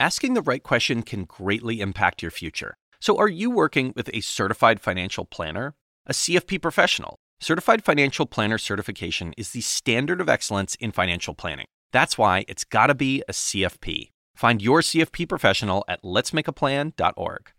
[0.00, 2.74] asking the right question can greatly impact your future.
[3.00, 5.74] So, are you working with a certified financial planner?
[6.06, 7.16] A CFP professional?
[7.40, 11.66] Certified Financial Planner certification is the standard of excellence in financial planning.
[11.92, 14.10] That's why it's got to be a CFP.
[14.34, 17.52] Find your CFP professional at letsmakeaplan.org.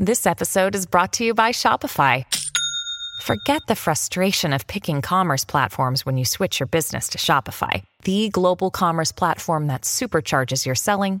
[0.00, 2.24] This episode is brought to you by Shopify.
[3.22, 8.28] Forget the frustration of picking commerce platforms when you switch your business to Shopify, the
[8.30, 11.20] global commerce platform that supercharges your selling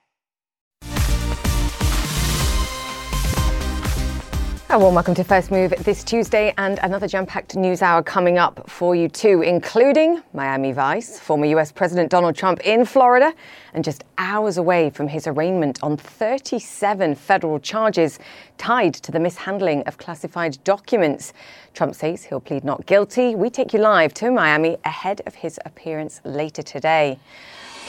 [4.71, 8.37] A warm welcome to First Move this Tuesday and another jam packed news hour coming
[8.37, 13.33] up for you too, including Miami Vice, former US President Donald Trump in Florida,
[13.73, 18.17] and just hours away from his arraignment on 37 federal charges
[18.57, 21.33] tied to the mishandling of classified documents.
[21.73, 23.35] Trump says he'll plead not guilty.
[23.35, 27.19] We take you live to Miami ahead of his appearance later today.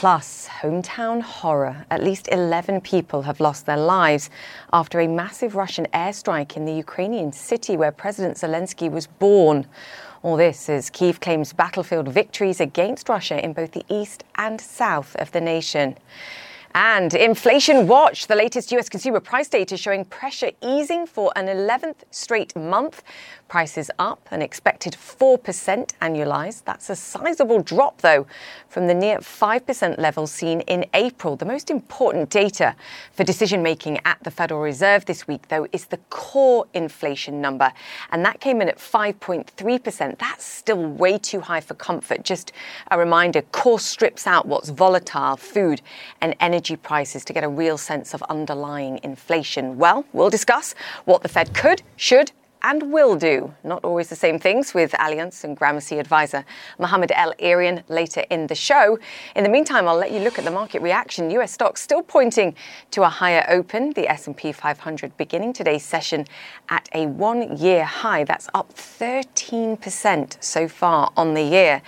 [0.03, 1.85] Plus, hometown horror.
[1.89, 4.29] At least 11 people have lost their lives
[4.73, 9.65] after a massive Russian airstrike in the Ukrainian city where President Zelensky was born.
[10.21, 15.15] All this as Kiev claims battlefield victories against Russia in both the east and south
[15.15, 15.95] of the nation.
[16.75, 22.03] And Inflation Watch, the latest US consumer price data showing pressure easing for an 11th
[22.09, 23.03] straight month.
[23.53, 25.37] Prices up, an expected 4%
[26.01, 26.63] annualized.
[26.63, 28.25] That's a sizable drop, though,
[28.67, 31.35] from the near 5% level seen in April.
[31.35, 32.75] The most important data
[33.11, 37.71] for decision making at the Federal Reserve this week, though, is the core inflation number.
[38.11, 40.17] And that came in at 5.3%.
[40.17, 42.23] That's still way too high for comfort.
[42.23, 42.53] Just
[42.89, 45.79] a reminder core strips out what's volatile, food
[46.21, 49.77] and energy prices to get a real sense of underlying inflation.
[49.77, 50.73] Well, we'll discuss
[51.05, 52.31] what the Fed could, should,
[52.63, 53.53] and will do.
[53.63, 56.45] Not always the same things with Allianz and Gramercy advisor
[56.79, 58.97] Mohamed El-Erian later in the show.
[59.35, 61.29] In the meantime, I'll let you look at the market reaction.
[61.31, 62.55] US stocks still pointing
[62.91, 63.91] to a higher open.
[63.91, 66.25] The S&P 500 beginning today's session
[66.69, 68.23] at a one-year high.
[68.23, 71.81] That's up 13% so far on the year.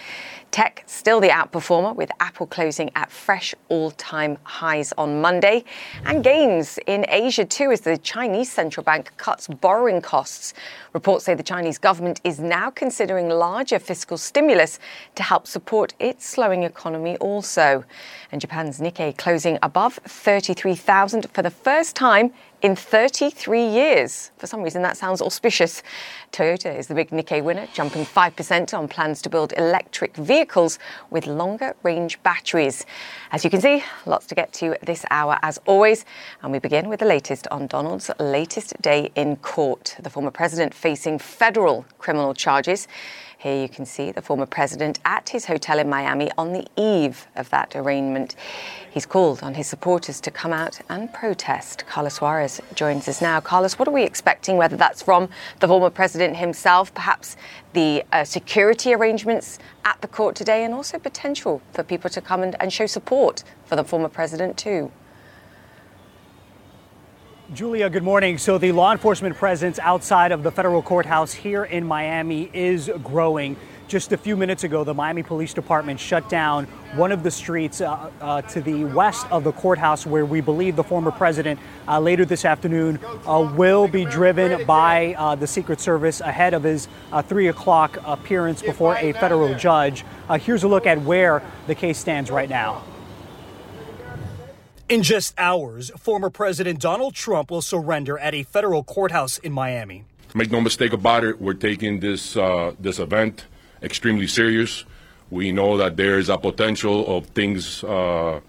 [0.55, 5.65] Tech still the outperformer with Apple closing at fresh all time highs on Monday.
[6.05, 10.53] And gains in Asia too as the Chinese central bank cuts borrowing costs.
[10.93, 14.79] Reports say the Chinese government is now considering larger fiscal stimulus
[15.15, 17.83] to help support its slowing economy also.
[18.31, 24.31] And Japan's Nikkei closing above 33,000 for the first time in 33 years.
[24.37, 25.83] For some reason, that sounds auspicious.
[26.31, 30.79] Toyota is the big Nikkei winner, jumping 5% on plans to build electric vehicles
[31.09, 32.85] with longer range batteries.
[33.31, 36.05] As you can see, lots to get to this hour as always.
[36.41, 39.95] And we begin with the latest on Donald's latest day in court.
[40.01, 42.87] The former president facing federal criminal charges.
[43.37, 47.27] Here you can see the former president at his hotel in Miami on the eve
[47.35, 48.35] of that arraignment.
[48.89, 51.85] He's called on his supporters to come out and protest.
[51.85, 53.41] Carlos Suarez joins us now.
[53.41, 55.29] Carlos, what are we expecting, whether that's from
[55.59, 57.35] the former president himself, perhaps
[57.73, 62.41] the uh, security arrangements at the court today, and also potential for people to come
[62.41, 64.91] and, and show support for the former president, too?
[67.53, 68.39] Julia, good morning.
[68.39, 73.55] So, the law enforcement presence outside of the federal courthouse here in Miami is growing.
[73.87, 77.81] Just a few minutes ago, the Miami Police Department shut down one of the streets
[77.81, 81.99] uh, uh, to the west of the courthouse where we believe the former president uh,
[81.99, 86.87] later this afternoon uh, will be driven by uh, the Secret Service ahead of his
[87.11, 90.03] uh, 3 o'clock appearance before a federal judge.
[90.39, 92.83] here's a look at where the case stands right now.
[94.87, 100.05] In just hours, former President Donald Trump will surrender at a federal courthouse in Miami.
[100.35, 103.45] Make no mistake about it, we're taking this uh, this event
[103.81, 104.85] extremely serious.
[105.31, 108.41] We know that there is a potential of things uh,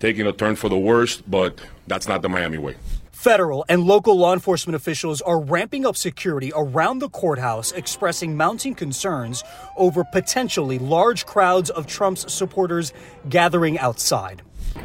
[0.00, 2.76] taking a turn for the worst, but that's not the Miami way.
[3.12, 8.74] Federal and local law enforcement officials are ramping up security around the courthouse, expressing mounting
[8.74, 9.44] concerns
[9.76, 12.94] over potentially large crowds of Trump's supporters
[13.28, 14.40] gathering outside.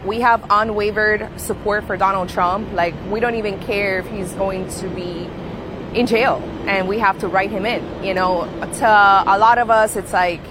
[0.06, 2.72] We have unwavered support for Donald Trump.
[2.74, 5.30] Like, we don't even care if he's going to be
[5.94, 8.04] in jail and we have to write him in.
[8.04, 8.46] You know,
[8.80, 10.42] to a lot of us, it's like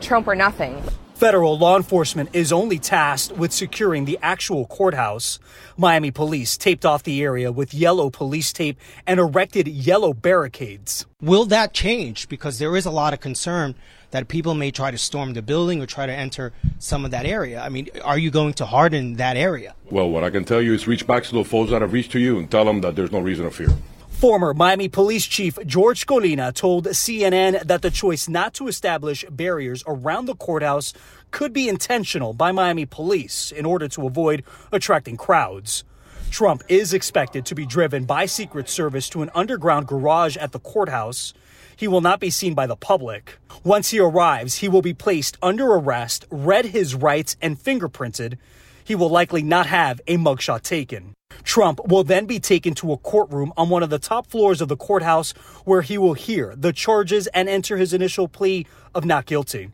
[0.00, 0.82] Trump or nothing.
[1.14, 5.40] Federal law enforcement is only tasked with securing the actual courthouse.
[5.76, 11.06] Miami police taped off the area with yellow police tape and erected yellow barricades.
[11.20, 12.28] Will that change?
[12.28, 13.74] Because there is a lot of concern
[14.10, 17.26] that people may try to storm the building or try to enter some of that
[17.26, 17.60] area.
[17.60, 19.74] I mean, are you going to harden that area?
[19.90, 22.12] Well, what I can tell you is reach back to the folks that have reached
[22.12, 23.68] to you and tell them that there's no reason to fear.
[24.08, 29.84] Former Miami Police Chief George Colina told CNN that the choice not to establish barriers
[29.86, 30.92] around the courthouse
[31.30, 35.84] could be intentional by Miami police in order to avoid attracting crowds.
[36.30, 40.58] Trump is expected to be driven by Secret Service to an underground garage at the
[40.58, 41.32] courthouse.
[41.78, 43.38] He will not be seen by the public.
[43.62, 48.36] Once he arrives, he will be placed under arrest, read his rights, and fingerprinted.
[48.82, 51.14] He will likely not have a mugshot taken.
[51.44, 54.66] Trump will then be taken to a courtroom on one of the top floors of
[54.66, 55.30] the courthouse
[55.64, 59.70] where he will hear the charges and enter his initial plea of not guilty.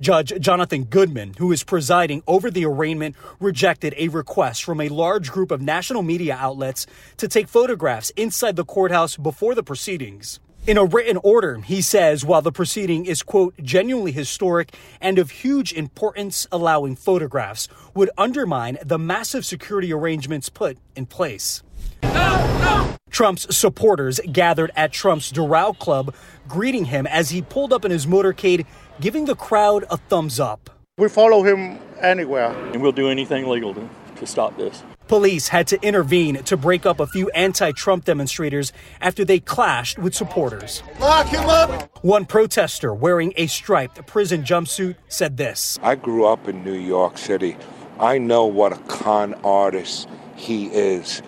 [0.00, 5.30] Judge Jonathan Goodman, who is presiding over the arraignment, rejected a request from a large
[5.30, 6.86] group of national media outlets
[7.18, 10.40] to take photographs inside the courthouse before the proceedings.
[10.66, 15.30] In a written order, he says while the proceeding is, quote, genuinely historic and of
[15.30, 21.62] huge importance, allowing photographs would undermine the massive security arrangements put in place.
[22.02, 22.96] No, no.
[23.10, 26.14] Trump's supporters gathered at Trump's Doral Club,
[26.46, 28.66] greeting him as he pulled up in his motorcade,
[29.00, 30.70] giving the crowd a thumbs up.
[30.98, 32.50] We follow him anywhere.
[32.72, 34.82] And we'll do anything legal to, to stop this.
[35.08, 39.98] Police had to intervene to break up a few anti Trump demonstrators after they clashed
[39.98, 40.82] with supporters.
[41.00, 42.04] Lock him up!
[42.04, 47.16] One protester wearing a striped prison jumpsuit said this I grew up in New York
[47.16, 47.56] City.
[47.98, 51.22] I know what a con artist he is.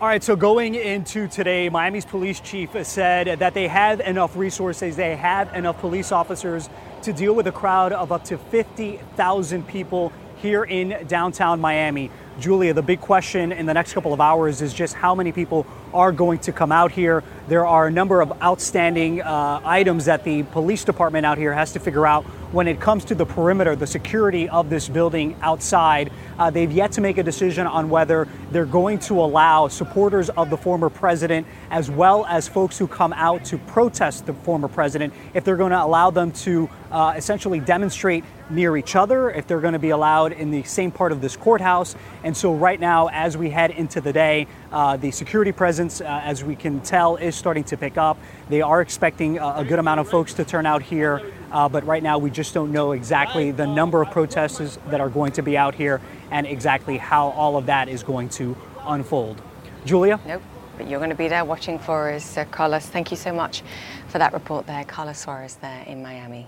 [0.00, 4.96] All right, so going into today, Miami's police chief said that they have enough resources,
[4.96, 6.68] they have enough police officers
[7.02, 10.12] to deal with a crowd of up to 50,000 people
[10.42, 12.10] here in downtown Miami.
[12.40, 15.66] Julia, the big question in the next couple of hours is just how many people
[15.94, 17.22] are going to come out here.
[17.46, 21.72] There are a number of outstanding uh, items that the police department out here has
[21.74, 26.12] to figure out when it comes to the perimeter, the security of this building outside.
[26.38, 30.50] Uh, they've yet to make a decision on whether they're going to allow supporters of
[30.50, 35.12] the former president, as well as folks who come out to protest the former president,
[35.34, 39.60] if they're going to allow them to uh, essentially demonstrate near each other, if they're
[39.60, 41.96] going to be allowed in the same part of this courthouse.
[42.22, 46.20] And so, right now, as we head into the day, uh, the security presence, uh,
[46.22, 48.18] as we can tell, is starting to pick up.
[48.50, 51.22] They are expecting a, a good amount of folks to turn out here.
[51.52, 55.10] Uh, but right now, we just don't know exactly the number of protesters that are
[55.10, 56.00] going to be out here
[56.30, 58.56] and exactly how all of that is going to
[58.86, 59.42] unfold.
[59.84, 60.18] Julia?
[60.26, 60.42] Nope.
[60.78, 62.86] But you're going to be there watching for us, uh, Carlos.
[62.86, 63.62] Thank you so much
[64.08, 64.82] for that report there.
[64.84, 66.46] Carlos Suarez there in Miami.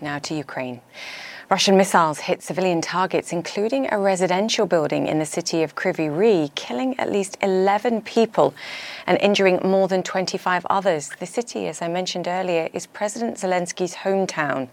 [0.00, 0.80] Now to Ukraine.
[1.50, 6.54] Russian missiles hit civilian targets, including a residential building in the city of Kryvyi Rih,
[6.54, 8.54] killing at least 11 people
[9.06, 11.10] and injuring more than 25 others.
[11.20, 14.68] The city, as I mentioned earlier, is President Zelensky's hometown.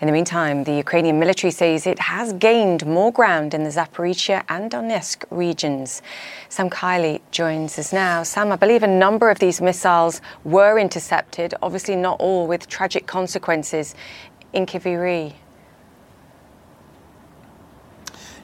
[0.00, 4.42] In the meantime, the Ukrainian military says it has gained more ground in the Zaporizhia
[4.48, 6.00] and Donetsk regions.
[6.48, 8.22] Sam Kiley joins us now.
[8.22, 13.06] Sam, I believe a number of these missiles were intercepted, obviously not all with tragic
[13.06, 13.94] consequences
[14.54, 15.34] in Kryvyi Rih.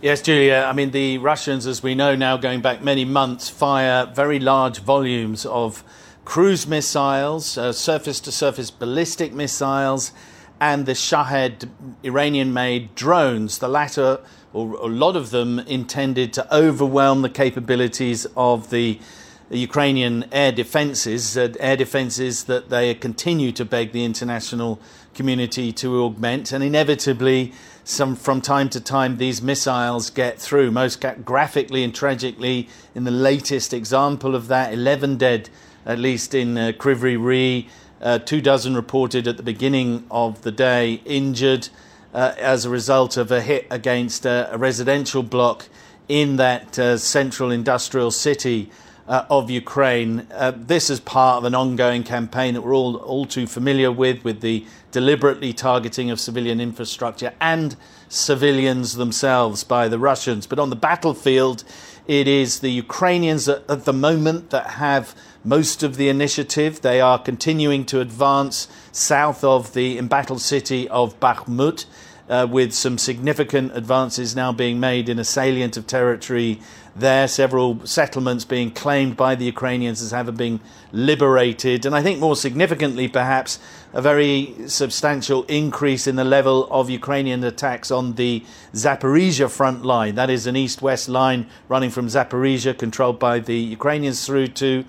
[0.02, 0.66] Yes, Julia.
[0.68, 4.80] I mean, the Russians, as we know now, going back many months, fire very large
[4.80, 5.82] volumes of
[6.26, 10.12] cruise missiles, surface to surface ballistic missiles,
[10.60, 11.70] and the Shahed
[12.02, 14.20] Iranian made drones, the latter,
[14.52, 19.00] or a lot of them, intended to overwhelm the capabilities of the
[19.48, 24.78] Ukrainian air defences, uh, air defences that they continue to beg the international
[25.14, 27.54] community to augment, and inevitably
[27.88, 30.72] some from time to time these missiles get through.
[30.72, 35.48] Most graphically and tragically, in the latest example of that, 11 dead,
[35.86, 37.68] at least in uh, Kryvyi Rih,
[38.02, 41.68] uh, two dozen reported at the beginning of the day injured
[42.12, 45.68] uh, as a result of a hit against a residential block
[46.08, 48.68] in that uh, central industrial city.
[49.08, 50.26] Uh, of Ukraine.
[50.34, 54.24] Uh, this is part of an ongoing campaign that we're all, all too familiar with,
[54.24, 57.76] with the deliberately targeting of civilian infrastructure and
[58.08, 60.48] civilians themselves by the Russians.
[60.48, 61.62] But on the battlefield,
[62.08, 66.80] it is the Ukrainians at, at the moment that have most of the initiative.
[66.80, 71.86] They are continuing to advance south of the embattled city of Bakhmut.
[72.28, 76.60] Uh, with some significant advances now being made in a salient of territory
[76.98, 80.60] there, several settlements being claimed by the Ukrainians as having been
[80.92, 83.58] liberated, and I think more significantly, perhaps,
[83.92, 90.14] a very substantial increase in the level of Ukrainian attacks on the Zaporizhia front line.
[90.14, 94.84] That is an east west line running from Zaporizhia, controlled by the Ukrainians, through to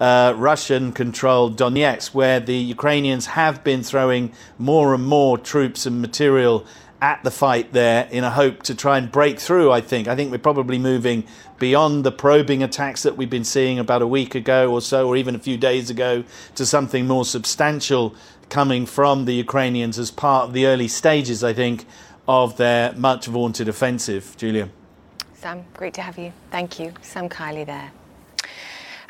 [0.00, 6.00] uh, Russian controlled Donetsk, where the Ukrainians have been throwing more and more troops and
[6.00, 6.66] material
[7.02, 10.06] at the fight there in a hope to try and break through, I think.
[10.06, 11.24] I think we're probably moving
[11.58, 15.16] beyond the probing attacks that we've been seeing about a week ago or so, or
[15.16, 16.22] even a few days ago,
[16.54, 18.14] to something more substantial
[18.48, 21.86] coming from the Ukrainians as part of the early stages, I think,
[22.28, 24.36] of their much vaunted offensive.
[24.36, 24.68] Julia.
[25.34, 26.32] Sam, great to have you.
[26.52, 26.94] Thank you.
[27.02, 27.90] Sam Kiley there.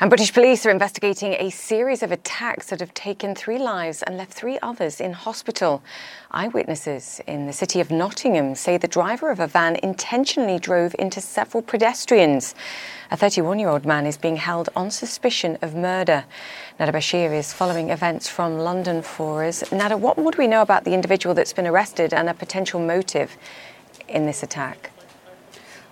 [0.03, 4.17] And British police are investigating a series of attacks that have taken three lives and
[4.17, 5.81] left three others in hospital.
[6.29, 11.21] Eyewitnesses in the city of Nottingham say the driver of a van intentionally drove into
[11.21, 12.53] several pedestrians.
[13.11, 16.25] A 31 year old man is being held on suspicion of murder.
[16.81, 19.71] Nada Bashir is following events from London for us.
[19.71, 23.37] Nada, what would we know about the individual that's been arrested and a potential motive
[24.09, 24.92] in this attack?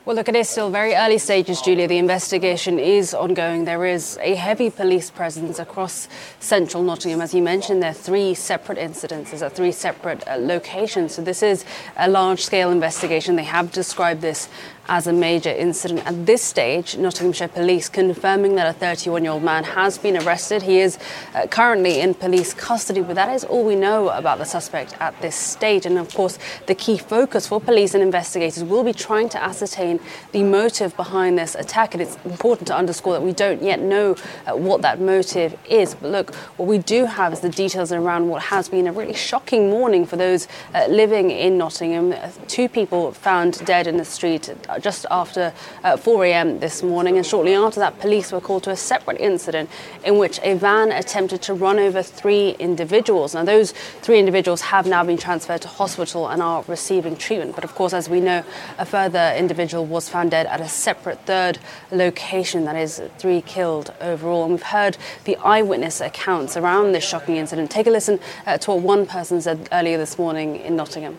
[0.04, 1.88] Well, look, it is still very early stages, Julia.
[1.88, 3.66] The investigation is ongoing.
[3.66, 6.08] There is a heavy police presence across
[6.40, 7.22] central Nottingham.
[7.22, 11.14] As you mentioned, there are three separate incidences at three separate uh, locations.
[11.14, 11.66] So, this is
[11.98, 13.36] a large scale investigation.
[13.36, 14.50] They have described this
[14.88, 16.06] as a major incident.
[16.06, 20.64] At this stage, Nottinghamshire Police confirming that a 31 year old man has been arrested.
[20.64, 20.98] He is
[21.34, 25.20] uh, currently in police custody, but that is all we know about the suspect at
[25.22, 25.86] this stage.
[25.86, 30.00] And of course, the key focus for police and investigators will be trying to ascertain
[30.32, 31.94] the motive behind this attack.
[31.94, 35.96] And it's important to underscore that we don't yet know uh, what that motive is.
[35.96, 39.14] But look, what we do have is the details around what has been a really
[39.14, 42.14] shocking morning for those uh, living in Nottingham.
[42.48, 46.60] Two people found dead in the street just after uh, 4 a.m.
[46.60, 47.18] this morning.
[47.18, 49.70] And shortly after that, police were called to a separate incident
[50.04, 53.34] in which a van attempted to run over three individuals.
[53.34, 57.56] Now, those three individuals have now been transferred to hospital and are receiving treatment.
[57.56, 58.44] But of course, as we know,
[58.78, 61.60] a further individual was found dead at a separate third
[61.92, 62.66] location.
[62.66, 64.44] That is, three killed overall.
[64.44, 67.72] And we've heard the eyewitness accounts around this shocking incident.
[67.72, 71.18] Take a listen uh, to what one person said earlier this morning in Nottingham.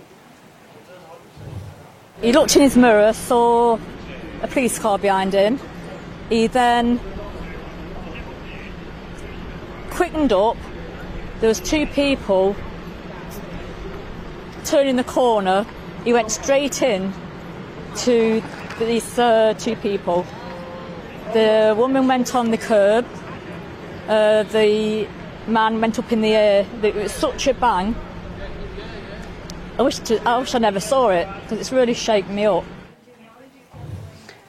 [2.23, 3.81] He looked in his mirror, saw
[4.43, 5.59] a police car behind him.
[6.29, 7.01] He then
[9.91, 10.57] quickened up.
[11.41, 12.55] There was two people
[14.65, 15.67] turning the corner.
[16.05, 17.13] He went straight in
[17.97, 18.41] to
[18.79, 20.25] these uh, two people.
[21.33, 23.05] The woman went on the curb.
[24.07, 25.09] Uh, the
[25.49, 26.67] man went up in the air.
[26.85, 27.97] It was such a bang.
[29.83, 32.63] I wish, to, I wish I never saw it because it's really shaken me up.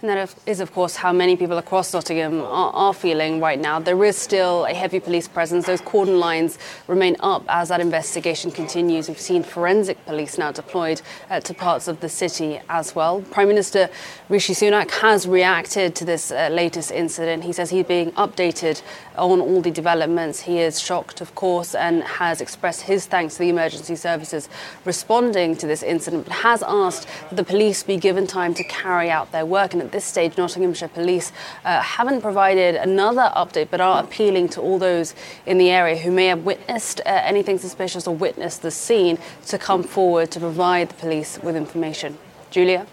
[0.03, 3.79] And that is, of course, how many people across Nottingham are, are, feeling right now.
[3.79, 5.65] There is still a heavy police presence.
[5.65, 9.07] Those cordon lines remain up as that investigation continues.
[9.07, 13.21] We've seen forensic police now deployed uh, to parts of the city as well.
[13.31, 13.89] Prime Minister
[14.27, 17.45] Rishi Sunak has reacted to this uh, latest incident.
[17.45, 18.81] He says he's being updated
[19.17, 20.41] on all the developments.
[20.41, 24.49] He is shocked, of course, and has expressed his thanks to the emergency services
[24.83, 29.09] responding to this incident, but has asked that the police be given time to carry
[29.09, 29.71] out their work.
[29.71, 31.31] And this stage, Nottinghamshire Police
[31.63, 36.11] uh, haven't provided another update, but are appealing to all those in the area who
[36.11, 40.89] may have witnessed uh, anything suspicious or witnessed the scene to come forward to provide
[40.89, 42.17] the police with information.
[42.51, 42.85] Julia?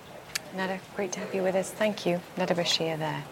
[0.54, 1.70] Nada, great to have you with us.
[1.70, 2.20] Thank you.
[2.36, 3.24] Nada Bashir there.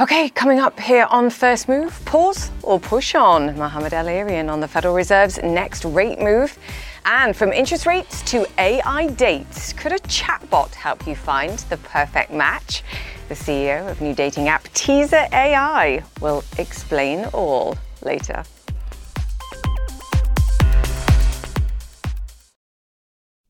[0.00, 3.56] Okay, coming up here on First Move, pause or push on.
[3.56, 6.58] Mohamed El-Erian on the Federal Reserve's next rate move.
[7.06, 12.32] And from interest rates to AI dates, could a chatbot help you find the perfect
[12.32, 12.82] match?
[13.28, 18.42] The CEO of new dating app Teaser AI will explain all later.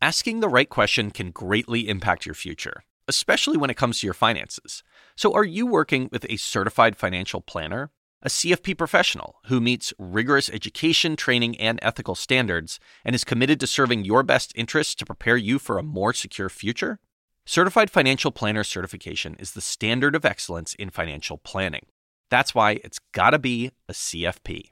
[0.02, 4.14] Asking the right question can greatly impact your future, especially when it comes to your
[4.14, 4.82] finances.
[5.14, 7.90] So, are you working with a certified financial planner?
[8.24, 13.66] A CFP professional who meets rigorous education, training, and ethical standards and is committed to
[13.66, 16.98] serving your best interests to prepare you for a more secure future?
[17.44, 21.84] Certified Financial Planner certification is the standard of excellence in financial planning.
[22.30, 24.70] That's why it's gotta be a CFP.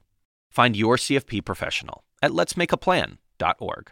[0.49, 3.91] Find your CFP professional at letsmakeaplan.org.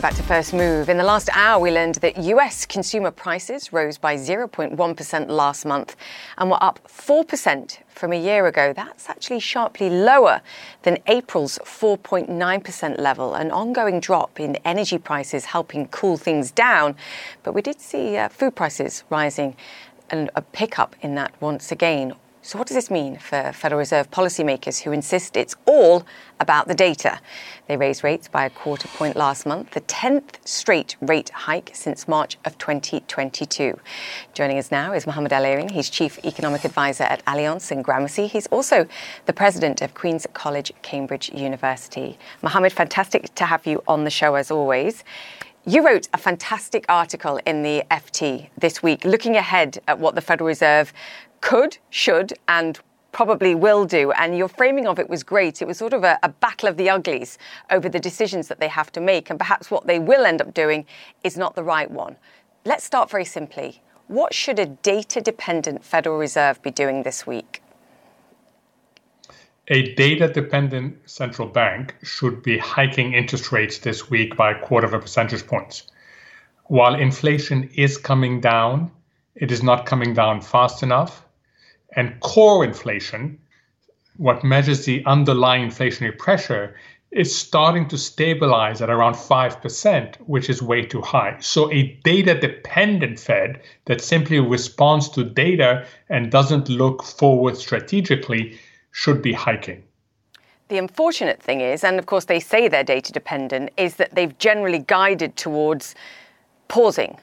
[0.00, 0.88] Welcome back to First Move.
[0.88, 5.94] In the last hour, we learned that US consumer prices rose by 0.1% last month
[6.38, 8.72] and were up 4% from a year ago.
[8.72, 10.40] That's actually sharply lower
[10.84, 16.96] than April's 4.9% level, an ongoing drop in energy prices helping cool things down.
[17.42, 19.54] But we did see uh, food prices rising
[20.08, 22.14] and a pickup in that once again.
[22.42, 26.06] So, what does this mean for Federal Reserve policymakers who insist it's all
[26.40, 27.20] about the data?
[27.68, 32.08] They raised rates by a quarter point last month, the 10th straight rate hike since
[32.08, 33.78] March of 2022.
[34.32, 35.70] Joining us now is Mohamed El-Erian.
[35.70, 38.26] He's Chief Economic Advisor at Allianz and Gramercy.
[38.26, 38.86] He's also
[39.26, 42.18] the President of Queen's College, Cambridge University.
[42.40, 45.04] Mohamed, fantastic to have you on the show as always.
[45.66, 50.22] You wrote a fantastic article in the FT this week looking ahead at what the
[50.22, 50.94] Federal Reserve
[51.40, 52.78] could, should, and
[53.12, 54.12] probably will do.
[54.12, 55.60] And your framing of it was great.
[55.60, 57.38] It was sort of a, a, battle of the uglies
[57.70, 59.30] over the decisions that they have to make.
[59.30, 60.86] And perhaps what they will end up doing
[61.24, 62.16] is not the right one.
[62.64, 63.82] Let's start very simply.
[64.06, 67.62] What should a data dependent Federal Reserve be doing this week?
[69.68, 74.86] A data dependent central bank should be hiking interest rates this week by a quarter
[74.86, 75.84] of a percentage point.
[76.64, 78.90] While inflation is coming down,
[79.36, 81.24] it is not coming down fast enough
[81.96, 83.38] and core inflation,
[84.16, 86.74] what measures the underlying inflationary pressure,
[87.10, 91.36] is starting to stabilize at around 5%, which is way too high.
[91.40, 98.58] So, a data dependent Fed that simply responds to data and doesn't look forward strategically
[98.92, 99.82] should be hiking.
[100.68, 104.36] The unfortunate thing is, and of course they say they're data dependent, is that they've
[104.38, 105.96] generally guided towards
[106.68, 107.18] pausing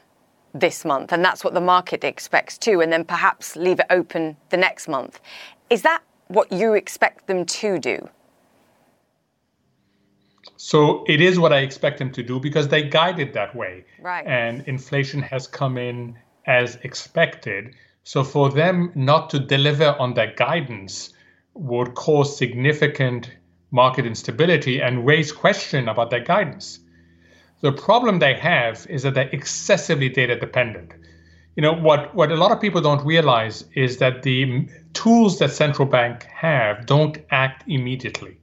[0.60, 4.38] this month, and that's what the market expects too, and then perhaps leave it open
[4.50, 5.20] the next month.
[5.70, 8.10] Is that what you expect them to do?
[10.58, 13.86] So it is what I expect them to do because they guided that way.
[14.02, 14.26] Right.
[14.26, 17.76] And inflation has come in as expected.
[18.04, 21.14] So for them not to deliver on that guidance
[21.54, 23.32] would cause significant
[23.72, 26.80] market instability and raise question about their guidance.
[27.62, 30.94] The problem they have is that they're excessively data dependent.
[31.56, 35.50] You know what what a lot of people don't realize is that the tools that
[35.52, 38.38] central bank have don't act immediately.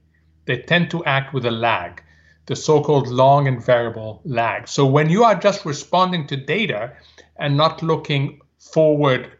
[0.45, 2.03] They tend to act with a lag,
[2.47, 4.67] the so-called long and variable lag.
[4.67, 6.91] So when you are just responding to data
[7.37, 9.31] and not looking forward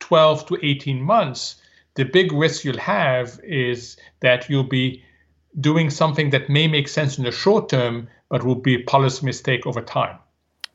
[0.00, 1.56] 12 to 18 months,
[1.96, 5.04] the big risk you'll have is that you'll be
[5.60, 9.24] doing something that may make sense in the short term but will be a policy
[9.24, 10.18] mistake over time.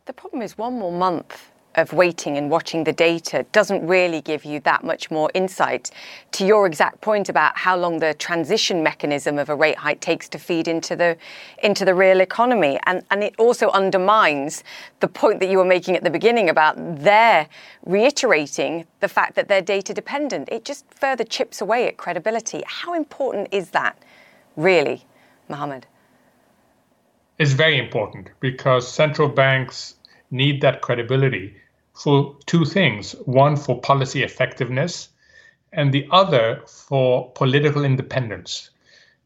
[0.06, 4.46] The problem is one more month of waiting and watching the data doesn't really give
[4.46, 5.89] you that much more insight
[6.32, 10.30] to your exact point about how long the transition mechanism of a rate hike takes
[10.30, 11.18] to feed into the
[11.63, 12.80] into the real economy.
[12.86, 14.63] And and it also undermines
[15.00, 17.48] the point that you were making at the beginning about their
[17.86, 20.50] reiterating the fact that they're data dependent.
[20.52, 22.63] It just further chips away at credibility.
[22.68, 23.98] How important is that
[24.56, 25.06] really
[25.50, 25.88] Mohamed
[27.39, 29.96] is very important because central banks
[30.30, 31.56] need that credibility
[31.93, 35.10] for two things one, for policy effectiveness,
[35.72, 38.69] and the other, for political independence.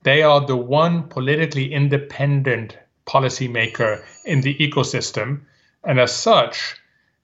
[0.03, 5.41] They are the one politically independent policymaker in the ecosystem,
[5.83, 6.75] and as such,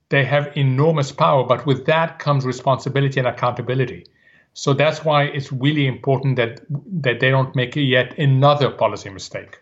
[0.10, 4.06] they have enormous power, but with that comes responsibility and accountability.
[4.54, 6.62] So that's why it's really important that
[7.02, 9.58] that they don't make yet another policy mistake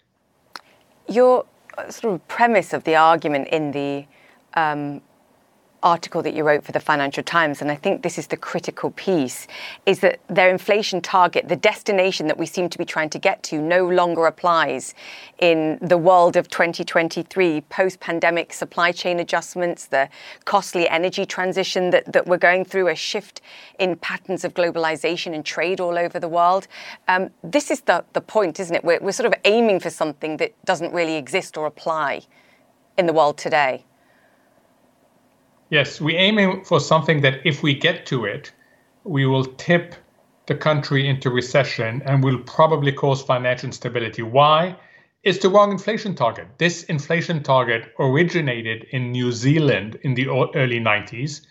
[1.07, 1.45] your
[1.77, 4.05] uh, sort of premise of the argument in the
[4.55, 5.01] um,
[5.83, 8.91] article that you wrote for the Financial Times, and I think this is the critical
[8.91, 9.47] piece,
[9.85, 13.43] is that their inflation target, the destination that we seem to be trying to get
[13.43, 14.93] to, no longer applies
[15.39, 20.09] in the world of 2023, post pandemic supply chain adjustments, the
[20.45, 23.41] costly energy transition that, that we're going through, a shift
[23.79, 26.67] in patterns of globalization and trade all over the world.
[27.07, 28.83] Um, this is the, the point, isn't it?
[28.83, 32.21] We're, we're sort of aiming for something that doesn't really exist or apply
[32.97, 33.85] in the world today.
[35.71, 38.51] Yes, we're aiming for something that if we get to it,
[39.05, 39.95] we will tip
[40.45, 44.21] the country into recession and will probably cause financial instability.
[44.21, 44.75] Why?
[45.23, 46.47] It's the wrong inflation target.
[46.57, 51.45] This inflation target originated in New Zealand in the early 90s.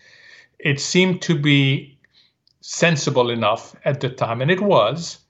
[0.59, 1.99] It seemed to be
[2.61, 5.21] sensible enough at the time, and it was.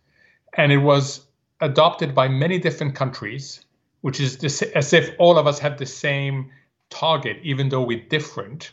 [0.55, 1.29] And it was
[1.61, 3.65] adopted by many different countries,
[4.01, 4.43] which is
[4.75, 6.51] as if all of us have the same
[6.89, 8.73] target, even though we're different.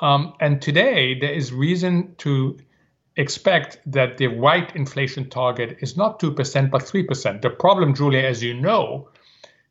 [0.00, 2.58] Um, and today, there is reason to
[3.16, 7.42] expect that the right inflation target is not 2%, but 3%.
[7.42, 9.08] The problem, Julia, as you know,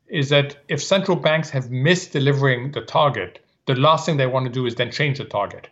[0.06, 4.46] is that if central banks have missed delivering the target, the last thing they want
[4.46, 5.68] to do is then change the target.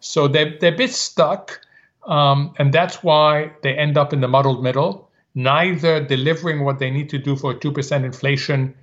[0.00, 1.60] So they're, they're a bit stuck,
[2.06, 6.90] um, and that's why they end up in the muddled middle, neither delivering what they
[6.90, 8.74] need to do for a 2% inflation,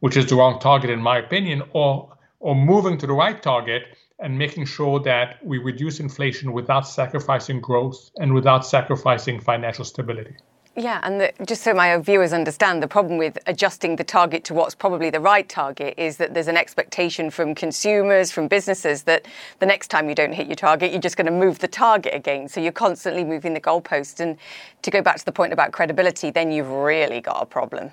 [0.00, 3.96] which is the wrong target, in my opinion, or, or moving to the right target
[4.20, 10.36] and making sure that we reduce inflation without sacrificing growth and without sacrificing financial stability.
[10.76, 14.54] Yeah, and the, just so my viewers understand, the problem with adjusting the target to
[14.54, 19.26] what's probably the right target is that there's an expectation from consumers, from businesses, that
[19.58, 22.14] the next time you don't hit your target, you're just going to move the target
[22.14, 22.48] again.
[22.48, 24.20] So you're constantly moving the goalpost.
[24.20, 24.36] And
[24.82, 27.90] to go back to the point about credibility, then you've really got a problem.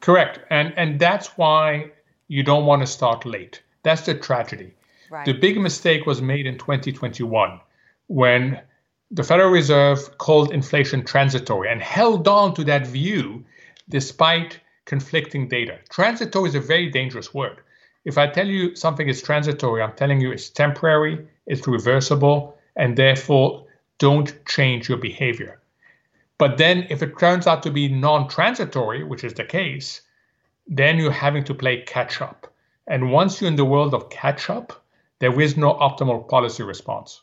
[0.00, 0.40] Correct.
[0.50, 1.92] And, and that's why
[2.26, 3.62] you don't want to start late.
[3.84, 4.74] That's the tragedy.
[5.10, 5.24] Right.
[5.24, 7.60] The big mistake was made in 2021
[8.08, 8.60] when
[9.10, 13.44] the Federal Reserve called inflation transitory and held on to that view
[13.88, 15.78] despite conflicting data.
[15.90, 17.58] Transitory is a very dangerous word.
[18.04, 22.96] If I tell you something is transitory, I'm telling you it's temporary, it's reversible, and
[22.96, 23.66] therefore
[23.98, 25.60] don't change your behavior.
[26.38, 30.02] But then if it turns out to be non transitory, which is the case,
[30.66, 32.43] then you're having to play catch up.
[32.86, 34.84] And once you're in the world of catch up,
[35.20, 37.22] there is no optimal policy response.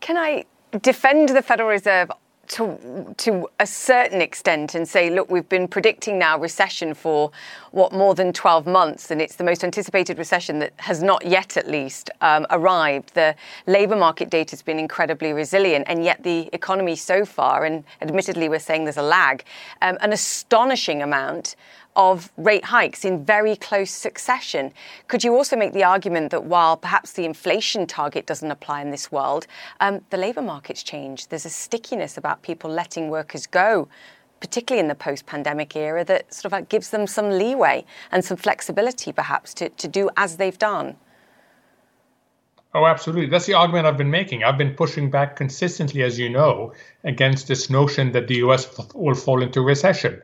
[0.00, 0.44] Can I
[0.80, 2.10] defend the Federal Reserve
[2.48, 7.30] to to a certain extent and say, look, we've been predicting now recession for
[7.70, 11.56] what more than 12 months, and it's the most anticipated recession that has not yet,
[11.56, 13.14] at least, um, arrived.
[13.14, 13.34] The
[13.66, 18.48] labour market data has been incredibly resilient, and yet the economy so far, and admittedly
[18.48, 19.44] we're saying there's a lag,
[19.80, 21.56] um, an astonishing amount
[21.96, 24.72] of rate hikes in very close succession.
[25.08, 28.90] Could you also make the argument that while perhaps the inflation target doesn't apply in
[28.90, 29.46] this world,
[29.80, 31.30] um, the labour market's changed?
[31.30, 33.88] There's a stickiness about people letting workers go.
[34.40, 38.24] Particularly in the post pandemic era, that sort of like gives them some leeway and
[38.24, 40.96] some flexibility, perhaps, to, to do as they've done.
[42.74, 43.26] Oh, absolutely.
[43.26, 44.44] That's the argument I've been making.
[44.44, 46.72] I've been pushing back consistently, as you know,
[47.04, 50.22] against this notion that the US will fall into recession.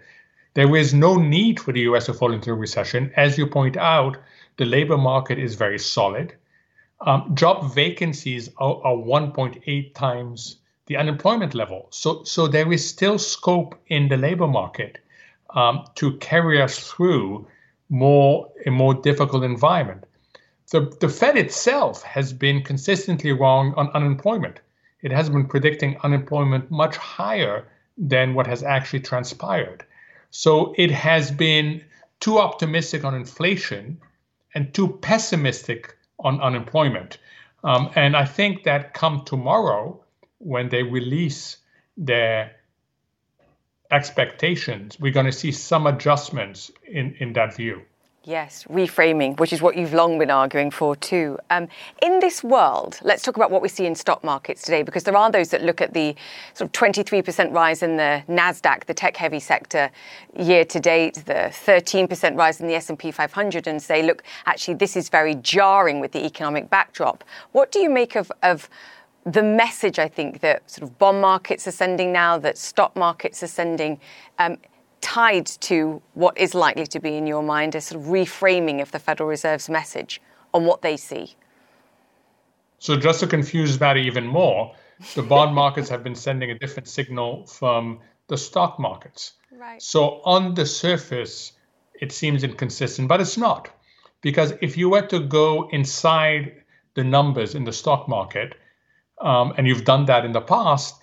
[0.55, 3.13] There is no need for the US to fall into a recession.
[3.17, 4.17] As you point out,
[4.57, 6.35] the labor market is very solid.
[7.01, 10.57] Um, job vacancies are, are 1.8 times
[10.87, 11.87] the unemployment level.
[11.91, 14.99] So, so there is still scope in the labor market
[15.55, 17.47] um, to carry us through
[17.91, 20.05] more a more difficult environment.
[20.71, 24.61] The, the Fed itself has been consistently wrong on unemployment.
[25.01, 29.85] It has been predicting unemployment much higher than what has actually transpired.
[30.31, 31.85] So it has been
[32.21, 34.01] too optimistic on inflation
[34.55, 37.19] and too pessimistic on unemployment.
[37.65, 40.05] Um, and I think that come tomorrow,
[40.39, 41.57] when they release
[41.97, 42.53] their
[43.91, 47.83] expectations, we're going to see some adjustments in, in that view.
[48.29, 51.39] Yes, reframing, which is what you've long been arguing for too.
[51.49, 51.67] Um,
[52.03, 55.17] in this world, let's talk about what we see in stock markets today, because there
[55.17, 56.15] are those that look at the
[56.53, 59.91] sort of 23% rise in the Nasdaq, the tech-heavy sector,
[60.39, 64.95] year to date, the 13% rise in the S&P 500, and say, look, actually, this
[64.95, 67.25] is very jarring with the economic backdrop.
[67.53, 68.69] What do you make of, of
[69.25, 69.99] the message?
[69.99, 73.99] I think that sort of bond markets are sending now, that stock markets are sending.
[74.39, 74.59] Um,
[75.01, 78.91] tied to what is likely to be, in your mind, a sort of reframing of
[78.91, 80.21] the Federal Reserve's message
[80.55, 81.37] on what they see?
[82.79, 84.75] So, just to confuse that even more,
[85.15, 89.33] the bond markets have been sending a different signal from the stock markets.
[89.53, 89.83] Right.
[89.83, 91.53] So, on the surface,
[91.95, 93.71] it seems inconsistent, but it's not.
[94.21, 96.63] Because if you were to go inside
[96.95, 98.55] the numbers in the stock market,
[99.21, 100.97] um, and you've done that in the past,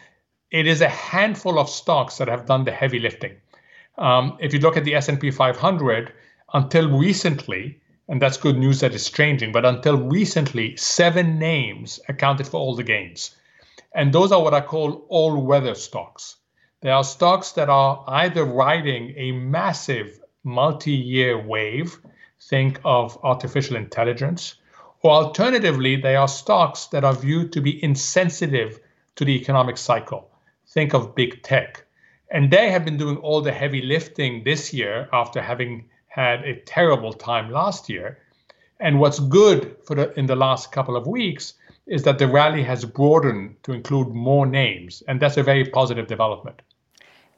[0.52, 3.36] it is a handful of stocks that have done the heavy lifting.
[3.98, 6.14] Um, if you look at the S&P 500,
[6.54, 12.48] until recently, and that's good news that it's changing, but until recently, seven names accounted
[12.48, 13.36] for all the gains.
[13.94, 16.38] And those are what I call all weather stocks.
[16.82, 21.98] They are stocks that are either riding a massive multi year wave,
[22.40, 24.56] think of artificial intelligence,
[25.02, 28.80] or alternatively, they are stocks that are viewed to be insensitive
[29.16, 30.30] to the economic cycle.
[30.68, 31.85] Think of big tech.
[32.32, 36.56] And they have been doing all the heavy lifting this year after having had a
[36.62, 38.18] terrible time last year.
[38.80, 41.54] And what's good for the, in the last couple of weeks
[41.88, 46.08] is that the rally has broadened to include more names, and that's a very positive
[46.08, 46.62] development.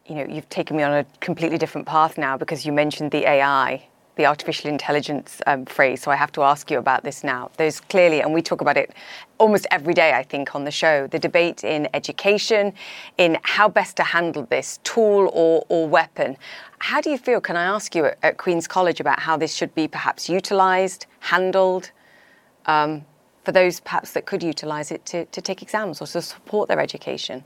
[0.06, 3.28] You know, you've taken me on a completely different path now because you mentioned the
[3.28, 3.86] AI
[4.18, 7.50] the artificial intelligence um, phrase, so I have to ask you about this now.
[7.58, 8.94] There's clearly, and we talk about it
[9.38, 12.74] almost every day, I think, on the show, the debate in education,
[13.18, 16.38] in how best to handle this tool or, or weapon.
[16.80, 17.40] How do you feel?
[17.40, 21.08] Can I ask you at, at Queen's College about how this should be perhaps utilised,
[21.20, 21.92] handled?
[22.66, 23.06] Um,
[23.48, 26.82] for those perhaps that could utilize it to, to take exams or to support their
[26.82, 27.46] education?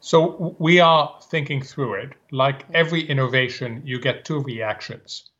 [0.00, 2.12] So we are thinking through it.
[2.30, 5.30] Like every innovation, you get two reactions.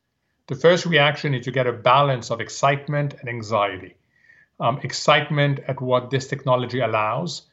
[0.47, 3.95] The first reaction is you get a balance of excitement and anxiety.
[4.59, 7.43] Um, excitement at what this technology allows,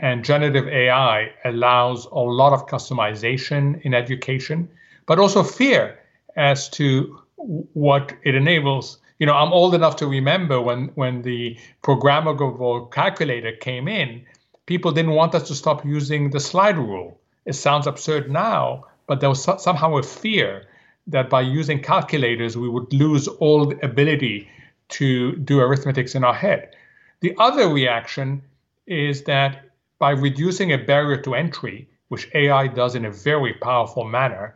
[0.00, 4.68] and generative AI allows a lot of customization in education,
[5.06, 5.98] but also fear
[6.36, 11.56] as to what it enables you know, I'm old enough to remember when when the
[11.82, 14.24] programmable calculator came in,
[14.66, 17.20] people didn't want us to stop using the slide rule.
[17.44, 20.66] It sounds absurd now, but there was somehow a fear
[21.06, 24.48] that by using calculators we would lose all the ability
[24.88, 26.74] to do arithmetics in our head.
[27.20, 28.42] The other reaction
[28.86, 34.04] is that by reducing a barrier to entry, which AI does in a very powerful
[34.04, 34.54] manner,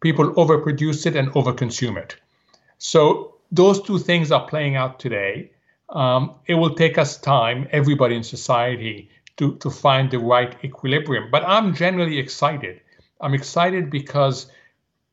[0.00, 2.16] people overproduce it and overconsume it.
[2.78, 5.50] So those two things are playing out today.
[5.90, 11.30] Um, it will take us time, everybody in society, to, to find the right equilibrium.
[11.30, 12.82] But I'm generally excited.
[13.22, 14.52] I'm excited because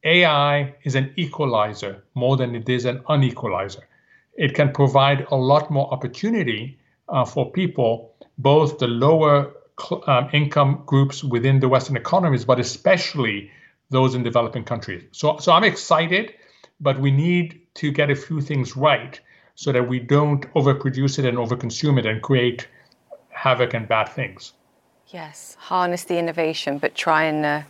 [0.03, 3.87] AI is an equalizer more than it is an unequalizer.
[4.33, 9.53] It can provide a lot more opportunity uh, for people, both the lower
[10.07, 13.49] um, income groups within the Western economies, but especially
[13.91, 15.03] those in developing countries.
[15.13, 16.33] So, so I'm excited,
[16.81, 19.17] but we need to get a few things right
[19.55, 22.67] so that we don't overproduce it and overconsume it and create
[23.37, 24.53] havoc and bad things.
[25.09, 27.61] Yes, harness the innovation, but try and uh,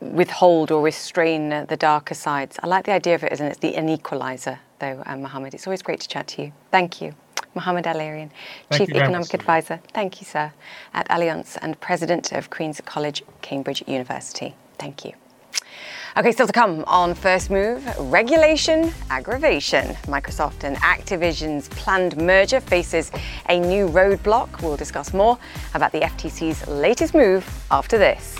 [0.00, 2.58] withhold or restrain uh, the darker sides.
[2.62, 3.50] I like the idea of it, isn't it?
[3.50, 5.54] It's the inequalizer, though, uh, Mohamed.
[5.54, 6.52] It's always great to chat to you.
[6.70, 7.14] Thank you.
[7.54, 8.30] Mohamed El-Erian,
[8.72, 9.80] Chief Economic Advisor.
[9.92, 10.52] Thank you, sir,
[10.94, 14.54] at Allianz and President of Queen's College, Cambridge University.
[14.78, 15.12] Thank you.
[16.18, 19.94] Okay, still to come on First Move regulation aggravation.
[20.08, 23.12] Microsoft and Activision's planned merger faces
[23.48, 24.60] a new roadblock.
[24.60, 25.38] We'll discuss more
[25.74, 28.36] about the FTC's latest move after this.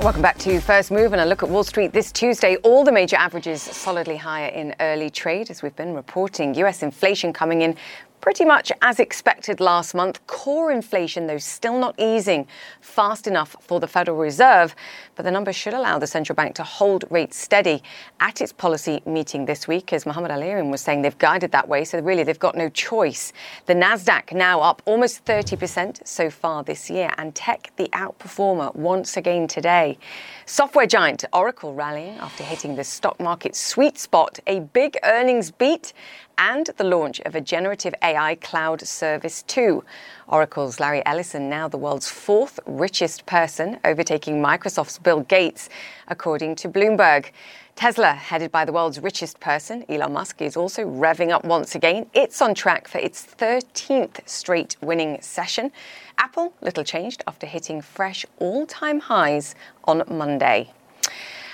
[0.00, 2.56] Welcome back to First Move and a look at Wall Street this Tuesday.
[2.62, 6.54] All the major averages solidly higher in early trade, as we've been reporting.
[6.54, 7.76] US inflation coming in
[8.20, 10.24] Pretty much as expected last month.
[10.26, 12.46] Core inflation, though, still not easing
[12.80, 14.74] fast enough for the Federal Reserve,
[15.18, 17.82] but the numbers should allow the central bank to hold rates steady
[18.20, 19.92] at its policy meeting this week.
[19.92, 23.32] As Mohamed El-Erian was saying, they've guided that way, so really they've got no choice.
[23.66, 29.16] The Nasdaq now up almost 30% so far this year, and tech the outperformer once
[29.16, 29.98] again today.
[30.46, 35.92] Software giant Oracle rallying after hitting the stock market sweet spot, a big earnings beat
[36.38, 39.84] and the launch of a generative AI cloud service too.
[40.28, 45.70] Oracle's Larry Ellison, now the world's fourth richest person, overtaking Microsoft's Bill Gates,
[46.08, 47.30] according to Bloomberg.
[47.76, 52.10] Tesla, headed by the world's richest person, Elon Musk, is also revving up once again.
[52.12, 55.72] It's on track for its 13th straight winning session.
[56.18, 60.72] Apple, little changed after hitting fresh all time highs on Monday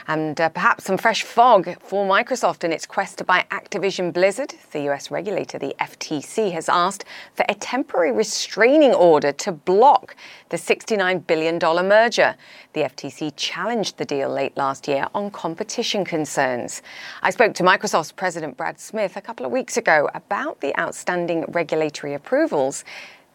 [0.06, 4.54] and uh, perhaps some fresh fog for Microsoft in its quest to buy Activision Blizzard.
[4.72, 10.16] The US regulator, the FTC, has asked for a temporary restraining order to block
[10.50, 12.36] the $69 billion merger.
[12.72, 16.82] The FTC challenged the deal late last year on competition concerns.
[17.22, 21.44] I spoke to Microsoft's president, Brad Smith, a couple of weeks ago about the outstanding
[21.48, 22.84] regulatory approvals,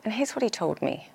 [0.04, 1.10] and here's what he told me.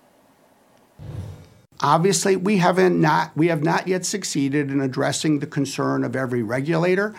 [1.80, 6.42] Obviously, we haven't not we have not yet succeeded in addressing the concern of every
[6.42, 7.14] regulator,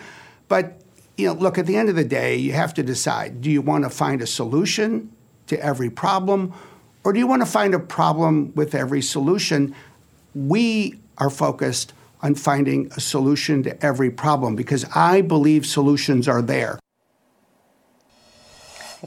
[0.48, 0.80] but
[1.16, 3.62] you know, look at the end of the day, you have to decide: do you
[3.62, 5.10] want to find a solution
[5.46, 6.52] to every problem,
[7.04, 9.74] or do you want to find a problem with every solution?
[10.34, 11.92] We are focused
[12.22, 16.78] on finding a solution to every problem because I believe solutions are there.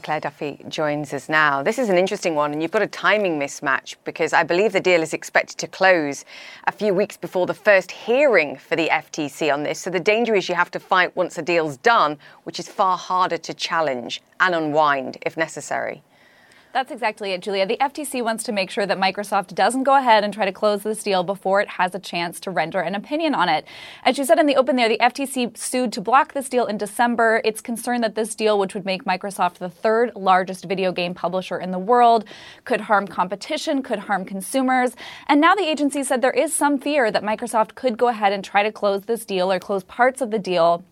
[0.00, 1.62] Claire Duffy joins us now.
[1.62, 4.80] This is an interesting one, and you've got a timing mismatch because I believe the
[4.80, 6.24] deal is expected to close
[6.66, 9.78] a few weeks before the first hearing for the FTC on this.
[9.78, 12.96] So the danger is you have to fight once a deal's done, which is far
[12.96, 16.02] harder to challenge and unwind if necessary.
[16.72, 17.66] That's exactly it, Julia.
[17.66, 20.84] The FTC wants to make sure that Microsoft doesn't go ahead and try to close
[20.84, 23.64] this deal before it has a chance to render an opinion on it.
[24.04, 26.78] As you said in the open there, the FTC sued to block this deal in
[26.78, 27.42] December.
[27.44, 31.58] It's concerned that this deal, which would make Microsoft the third largest video game publisher
[31.58, 32.24] in the world,
[32.64, 34.94] could harm competition, could harm consumers.
[35.26, 38.44] And now the agency said there is some fear that Microsoft could go ahead and
[38.44, 40.84] try to close this deal or close parts of the deal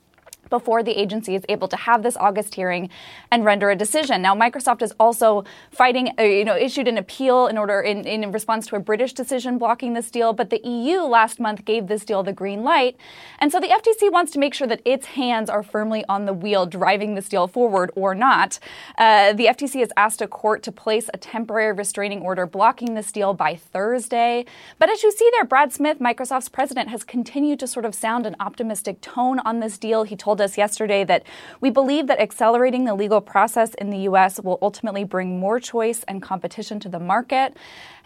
[0.51, 2.91] before the agency is able to have this August hearing
[3.31, 4.23] and render a decision.
[4.23, 8.31] Now, Microsoft is also fighting, uh, you know, issued an appeal in order in, in
[8.33, 12.05] response to a British decision blocking this deal, but the EU last month gave this
[12.05, 12.97] deal the green light.
[13.39, 16.33] And so the FTC wants to make sure that its hands are firmly on the
[16.33, 18.59] wheel driving this deal forward or not.
[18.97, 23.13] Uh, the FTC has asked a court to place a temporary restraining order blocking this
[23.13, 24.45] deal by Thursday.
[24.79, 28.27] But as you see there, Brad Smith, Microsoft's president, has continued to sort of sound
[28.27, 30.05] an optimistic tone on this deal.
[30.05, 31.25] He told told us yesterday that
[31.61, 34.41] we believe that accelerating the legal process in the U.S.
[34.41, 37.57] will ultimately bring more choice and competition to the market.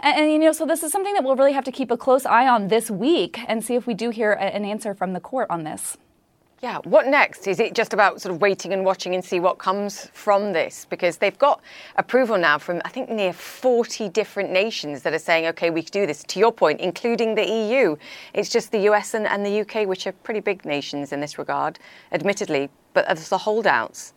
[0.01, 1.97] And, and, you know, so this is something that we'll really have to keep a
[1.97, 5.21] close eye on this week and see if we do hear an answer from the
[5.21, 5.99] court on this.
[6.63, 7.49] Yeah, what next?
[7.49, 10.87] Is it just about sort of waiting and watching and see what comes from this?
[10.89, 11.61] Because they've got
[11.97, 16.07] approval now from, I think, near 40 different nations that are saying, okay, we do
[16.07, 17.97] this, to your point, including the EU.
[18.33, 21.37] It's just the US and, and the UK, which are pretty big nations in this
[21.37, 21.81] regard,
[22.13, 24.15] admittedly, but there's the holdouts.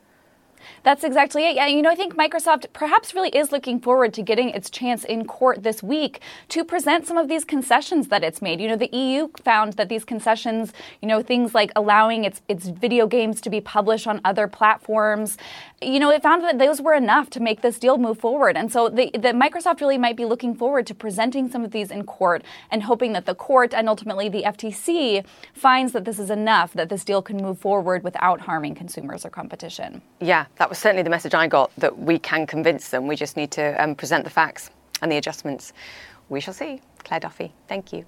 [0.84, 1.56] That's exactly it.
[1.56, 5.04] Yeah, you know, I think Microsoft perhaps really is looking forward to getting its chance
[5.04, 8.60] in court this week to present some of these concessions that it's made.
[8.60, 12.68] You know, the EU found that these concessions, you know, things like allowing its its
[12.68, 15.38] video games to be published on other platforms,
[15.82, 18.58] you know, it found that those were enough to make this deal move forward.
[18.58, 21.92] And so the, the Microsoft really might be looking forward to presenting some of these
[21.92, 26.30] in court and hoping that the court and ultimately the FTC finds that this is
[26.30, 30.02] enough that this deal can move forward without harming consumers or competition.
[30.20, 33.08] Yeah, that was certainly the message I got that we can convince them.
[33.08, 34.70] We just need to um, present the facts
[35.02, 35.74] and the adjustments.
[36.30, 36.82] We shall see.
[37.04, 38.06] Claire Duffy, thank you.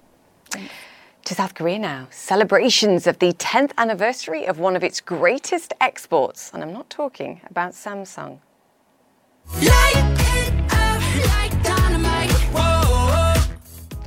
[1.26, 2.08] To South Korea now.
[2.10, 6.52] Celebrations of the 10th anniversary of one of its greatest exports.
[6.54, 8.40] And I'm not talking about Samsung.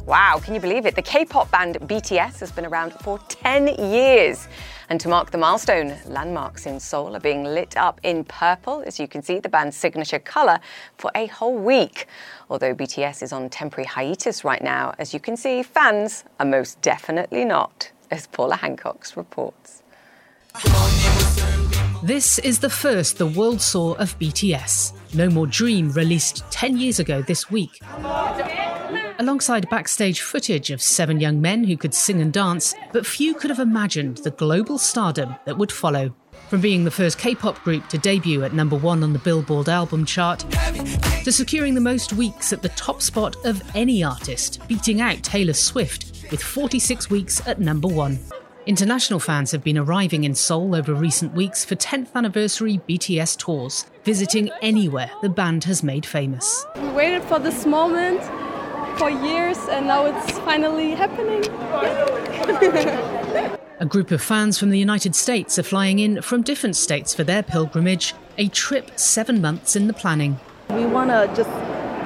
[0.06, 0.96] Wow, can you believe it?
[0.96, 4.48] The K pop band BTS has been around for 10 years.
[4.90, 8.98] And to mark the milestone, landmarks in Seoul are being lit up in purple, as
[8.98, 10.58] you can see, the band's signature colour,
[10.98, 12.08] for a whole week.
[12.50, 16.82] Although BTS is on temporary hiatus right now, as you can see, fans are most
[16.82, 19.84] definitely not, as Paula Hancocks reports.
[22.02, 24.92] This is the first the world saw of BTS.
[25.14, 27.80] No More Dream released 10 years ago this week
[29.20, 33.50] alongside backstage footage of seven young men who could sing and dance, but few could
[33.50, 36.14] have imagined the global stardom that would follow.
[36.48, 39.68] From being the first K pop group to debut at number one on the Billboard
[39.68, 40.40] album chart,
[41.22, 45.52] to securing the most weeks at the top spot of any artist, beating out Taylor
[45.52, 48.18] Swift with 46 weeks at number one.
[48.70, 53.84] International fans have been arriving in Seoul over recent weeks for 10th anniversary BTS tours,
[54.04, 56.64] visiting anywhere the band has made famous.
[56.76, 58.22] We waited for this moment
[58.96, 61.42] for years and now it's finally happening.
[63.80, 67.24] a group of fans from the United States are flying in from different states for
[67.24, 70.38] their pilgrimage, a trip seven months in the planning.
[70.68, 71.50] We want to just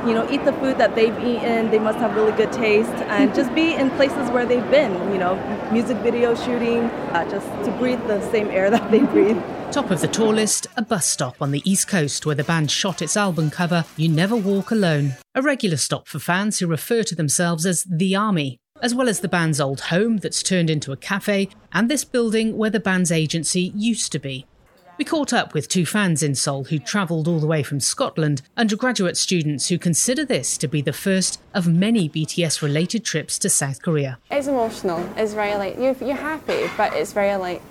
[0.07, 1.71] you know, eat the food that they've eaten.
[1.71, 4.93] They must have really good taste, and just be in places where they've been.
[5.12, 5.35] You know,
[5.73, 9.40] music video shooting, uh, just to breathe the same air that they breathe.
[9.73, 12.71] Top of the tour list, a bus stop on the East Coast where the band
[12.71, 15.17] shot its album cover, You Never Walk Alone.
[15.35, 19.19] A regular stop for fans who refer to themselves as The Army, as well as
[19.19, 23.11] the band's old home that's turned into a cafe, and this building where the band's
[23.11, 24.47] agency used to be.
[24.96, 28.42] We caught up with two fans in Seoul who travelled all the way from Scotland,
[28.57, 33.50] undergraduate students who consider this to be the first of many BTS related trips to
[33.50, 34.18] South Korea.
[34.30, 37.62] It's emotional, it's very like, you're, you're happy, but it's very like,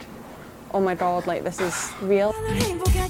[0.73, 2.33] oh my god, like this is real.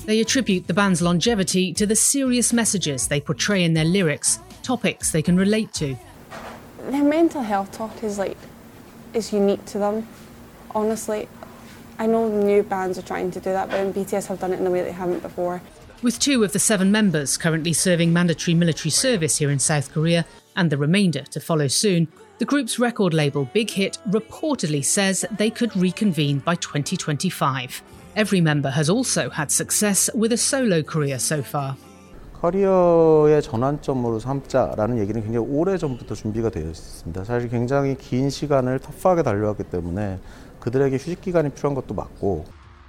[0.05, 5.11] They attribute the band's longevity to the serious messages they portray in their lyrics, topics
[5.11, 5.95] they can relate to.
[6.89, 8.37] Their mental health talk is like,
[9.11, 10.07] is unique to them.
[10.75, 11.27] Honestly,
[11.98, 14.66] I know new bands are trying to do that, but BTS have done it in
[14.66, 15.60] a way they haven't before.
[16.00, 20.24] With two of the seven members currently serving mandatory military service here in South Korea,
[20.54, 22.06] and the remainder to follow soon,
[22.38, 27.82] the group's record label Big Hit reportedly says they could reconvene by 2025.
[28.14, 31.76] Every member has also had success with a solo career so far.
[32.40, 37.24] 커리어의 전환점으로 삼자라는 얘기는 굉장히 오래 전부터 준비가 되어 있습니다.
[37.24, 40.20] 사실 굉장히 긴 시간을 터프하게 달려왔기 때문에
[40.63, 42.45] 그들에게 휴식 기간이 필요한 것도 맞고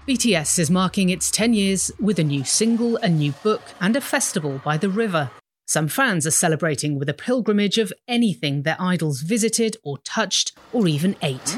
[0.06, 4.02] BTS is marking its 10 years with a new single, a new book, and a
[4.02, 5.30] festival by the river.
[5.66, 10.86] Some fans are celebrating with a pilgrimage of anything their idols visited or touched or
[10.86, 11.56] even ate.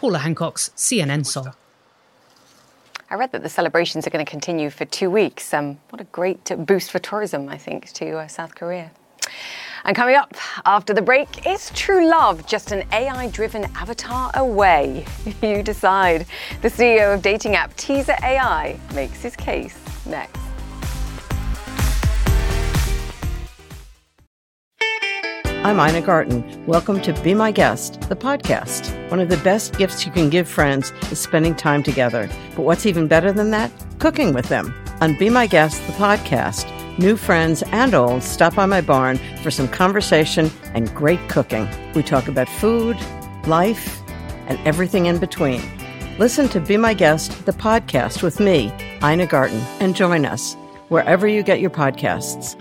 [0.00, 1.54] Paula Hancocks CNN Seoul.
[3.08, 5.54] I read that the celebrations are going to continue for two weeks.
[5.54, 8.90] Um, what a great boost for tourism, I think, to uh, South Korea.
[9.84, 15.04] And coming up after the break, is true love just an AI driven avatar away?
[15.24, 16.26] If you decide.
[16.62, 20.40] The CEO of dating app Teaser AI makes his case next.
[25.64, 26.66] I'm Ina Garten.
[26.66, 29.10] Welcome to Be My Guest, the podcast.
[29.10, 32.28] One of the best gifts you can give friends is spending time together.
[32.56, 33.70] But what's even better than that?
[33.98, 34.72] Cooking with them.
[35.00, 36.66] On Be My Guest, the podcast,
[36.98, 41.68] new friends and old stop by my barn for some conversation and great cooking.
[41.94, 42.96] We talk about food,
[43.46, 44.02] life,
[44.46, 45.62] and everything in between.
[46.18, 48.72] Listen to Be My Guest, the podcast with me,
[49.04, 50.54] Ina Garten, and join us
[50.88, 52.56] wherever you get your podcasts.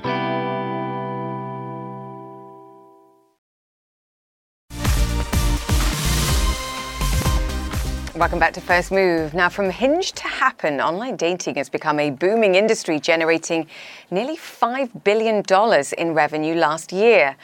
[8.17, 9.35] Welcome back to First Move.
[9.35, 13.67] Now, from Hinge to Happn, online dating has become a booming industry, generating
[14.09, 15.43] nearly $5 billion
[15.99, 17.35] in revenue last year.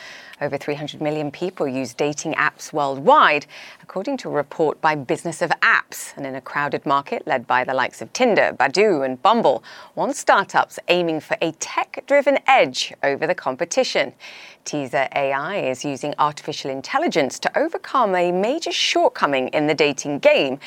[0.41, 3.45] Over 300 million people use dating apps worldwide,
[3.83, 6.17] according to a report by Business of Apps.
[6.17, 9.63] And in a crowded market led by the likes of Tinder, Badoo, and Bumble,
[9.93, 14.11] one startup's aiming for a tech driven edge over the competition.
[14.65, 20.59] Teaser AI is using artificial intelligence to overcome a major shortcoming in the dating game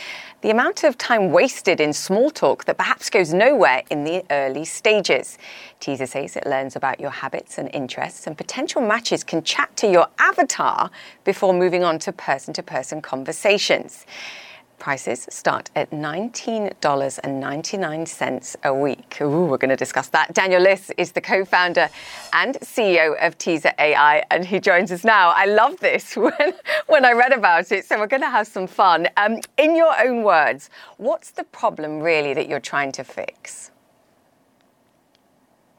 [0.42, 4.64] the amount of time wasted in small talk that perhaps goes nowhere in the early
[4.64, 5.38] stages.
[5.80, 9.90] Teaser says it learns about your habits and interests, and potential matches can chat to
[9.90, 10.90] your avatar
[11.24, 14.04] before moving on to person to person conversations.
[14.78, 19.18] Prices start at $19.99 a week.
[19.20, 20.34] Ooh, we're going to discuss that.
[20.34, 21.88] Daniel Liss is the co founder
[22.32, 25.30] and CEO of Teaser AI, and he joins us now.
[25.30, 26.32] I love this when,
[26.86, 29.08] when I read about it, so we're going to have some fun.
[29.16, 33.70] Um, in your own words, what's the problem really that you're trying to fix?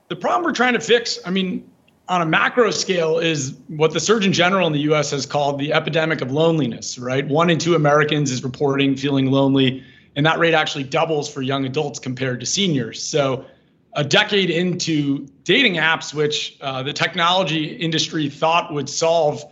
[0.09, 1.69] The problem we're trying to fix, I mean,
[2.09, 5.73] on a macro scale is what the Surgeon General in the US has called the
[5.73, 7.27] epidemic of loneliness, right?
[7.27, 9.83] One in two Americans is reporting feeling lonely,
[10.15, 13.01] and that rate actually doubles for young adults compared to seniors.
[13.01, 13.45] So,
[13.93, 19.43] a decade into dating apps, which uh, the technology industry thought would solve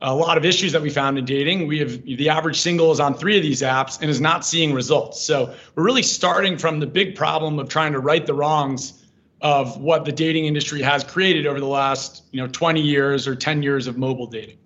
[0.00, 2.98] a lot of issues that we found in dating, we have the average single is
[2.98, 5.20] on three of these apps and is not seeing results.
[5.20, 8.99] So, we're really starting from the big problem of trying to right the wrongs
[9.42, 13.34] of what the dating industry has created over the last you know 20 years or
[13.34, 14.56] 10 years of mobile dating.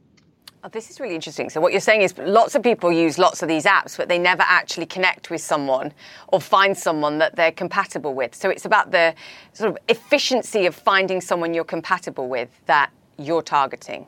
[0.65, 1.51] Oh, this is really interesting.
[1.51, 4.19] So, what you're saying is lots of people use lots of these apps, but they
[4.19, 5.93] never actually connect with someone
[6.29, 8.35] or find someone that they're compatible with.
[8.35, 9.15] So, it's about the
[9.53, 14.07] sort of efficiency of finding someone you're compatible with that you're targeting.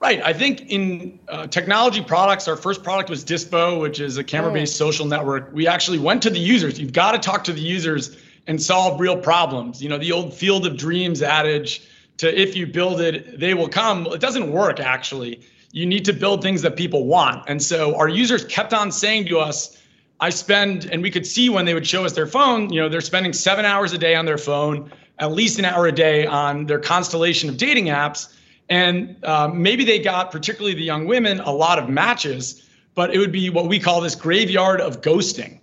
[0.00, 0.22] Right.
[0.24, 4.52] I think in uh, technology products, our first product was Dispo, which is a camera
[4.52, 4.78] based mm.
[4.78, 5.50] social network.
[5.52, 6.78] We actually went to the users.
[6.78, 8.16] You've got to talk to the users
[8.48, 9.80] and solve real problems.
[9.80, 11.82] You know, the old field of dreams adage
[12.16, 14.06] to if you build it, they will come.
[14.06, 15.40] It doesn't work actually.
[15.70, 17.44] You need to build things that people want.
[17.46, 19.80] And so our users kept on saying to us,
[20.20, 22.88] I spend, and we could see when they would show us their phone, you know,
[22.88, 26.26] they're spending seven hours a day on their phone, at least an hour a day
[26.26, 28.34] on their constellation of dating apps.
[28.68, 33.18] And uh, maybe they got, particularly the young women, a lot of matches, but it
[33.18, 35.57] would be what we call this graveyard of ghosting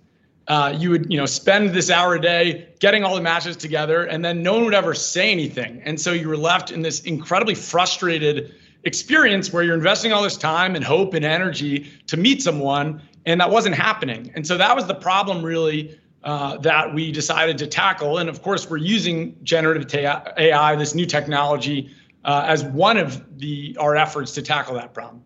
[0.48, 4.04] uh, you would you know spend this hour a day getting all the matches together
[4.04, 5.82] and then no one would ever say anything.
[5.84, 10.36] And so you were left in this incredibly frustrated experience where you're investing all this
[10.36, 14.30] time and hope and energy to meet someone and that wasn't happening.
[14.36, 18.18] And so that was the problem really uh, that we decided to tackle.
[18.18, 19.92] And of course we're using generative
[20.38, 21.90] ai this new technology
[22.24, 25.24] uh, as one of the our efforts to tackle that problem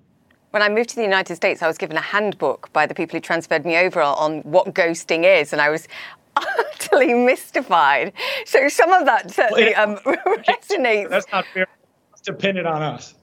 [0.51, 3.17] when I moved to the United States, I was given a handbook by the people
[3.17, 5.87] who transferred me over on what ghosting is, and I was
[6.37, 8.13] utterly mystified.
[8.47, 11.11] So some of that certainly um, resonates.
[11.11, 11.67] That's not fair
[12.13, 13.15] It's dependent on us.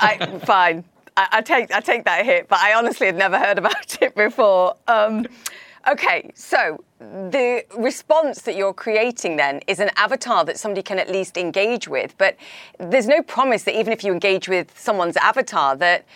[0.00, 0.84] I, fine,
[1.16, 4.14] I, I, take I take that hit, but I honestly had never heard about it
[4.14, 4.74] before.
[4.88, 5.26] Um,
[5.86, 11.10] okay, so the response that you're creating then is an avatar that somebody can at
[11.10, 12.36] least engage with, but
[12.78, 16.06] there's no promise that even if you engage with someone's avatar, that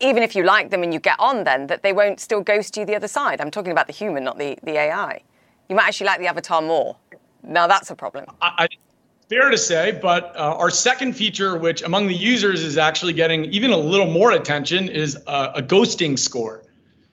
[0.00, 2.76] even if you like them and you get on, then that they won't still ghost
[2.76, 3.40] you the other side.
[3.40, 5.22] I'm talking about the human, not the, the AI.
[5.68, 6.96] You might actually like the avatar more.
[7.42, 8.24] Now that's a problem.
[8.40, 8.68] I, I
[9.28, 13.46] fair to say, but uh, our second feature, which among the users is actually getting
[13.46, 16.62] even a little more attention, is a, a ghosting score.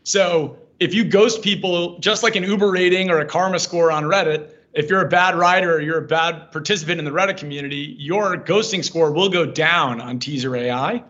[0.03, 4.03] So if you ghost people, just like an Uber rating or a karma score on
[4.03, 7.95] Reddit, if you're a bad rider or you're a bad participant in the Reddit community,
[7.99, 11.03] your ghosting score will go down on Teaser AI.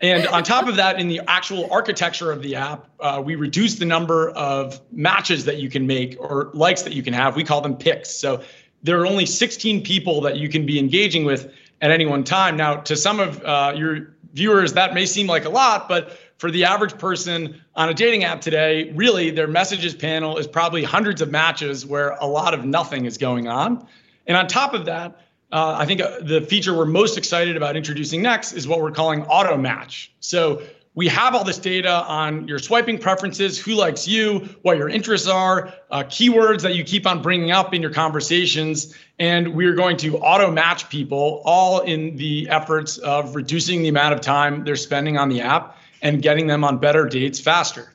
[0.00, 3.74] And on top of that, in the actual architecture of the app, uh, we reduce
[3.74, 7.36] the number of matches that you can make or likes that you can have.
[7.36, 8.10] We call them picks.
[8.10, 8.42] So
[8.82, 12.56] there are only 16 people that you can be engaging with at any one time.
[12.56, 16.50] Now, to some of uh, your viewers, that may seem like a lot, but for
[16.50, 21.20] the average person on a dating app today, really their messages panel is probably hundreds
[21.20, 23.86] of matches where a lot of nothing is going on.
[24.26, 25.20] And on top of that,
[25.52, 28.92] uh, I think uh, the feature we're most excited about introducing next is what we're
[28.92, 30.12] calling auto match.
[30.20, 30.62] So
[30.94, 35.28] we have all this data on your swiping preferences, who likes you, what your interests
[35.28, 39.96] are, uh, keywords that you keep on bringing up in your conversations, and we're going
[39.98, 44.76] to auto match people all in the efforts of reducing the amount of time they're
[44.76, 47.92] spending on the app and getting them on better dates faster.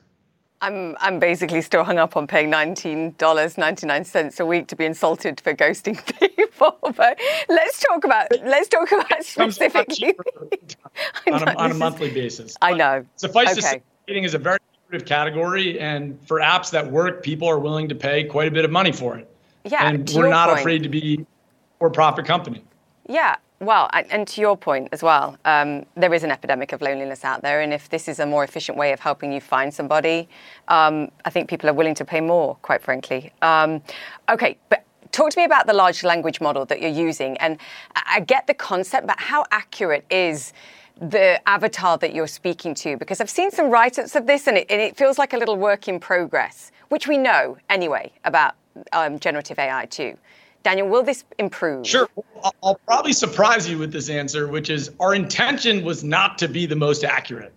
[0.62, 4.68] I'm I'm basically still hung up on paying nineteen dollars ninety nine cents a week
[4.68, 6.45] to be insulted for ghosting people.
[6.96, 10.14] But let's talk about let's talk about specifically
[11.30, 12.56] on, a, on a monthly basis.
[12.62, 13.04] I know.
[13.16, 13.54] Suffice okay.
[13.56, 17.58] to say, dating is a very lucrative category, and for apps that work, people are
[17.58, 19.30] willing to pay quite a bit of money for it.
[19.64, 20.60] Yeah, and we're not point.
[20.60, 21.26] afraid to be
[21.78, 22.62] for profit company.
[23.08, 27.24] Yeah, well, and to your point as well, um, there is an epidemic of loneliness
[27.24, 30.28] out there, and if this is a more efficient way of helping you find somebody,
[30.68, 33.32] um, I think people are willing to pay more, quite frankly.
[33.40, 33.80] Um,
[34.28, 34.84] okay, but
[35.16, 37.58] talk to me about the large language model that you're using, and
[37.94, 40.52] I get the concept, but how accurate is
[41.00, 42.96] the avatar that you're speaking to?
[42.98, 45.56] Because I've seen some write-ups of this, and it, and it feels like a little
[45.56, 48.54] work in progress, which we know anyway about
[48.92, 50.16] um, generative AI too.
[50.62, 51.86] Daniel, will this improve?
[51.86, 52.08] Sure.
[52.62, 56.66] I'll probably surprise you with this answer, which is our intention was not to be
[56.66, 57.54] the most accurate.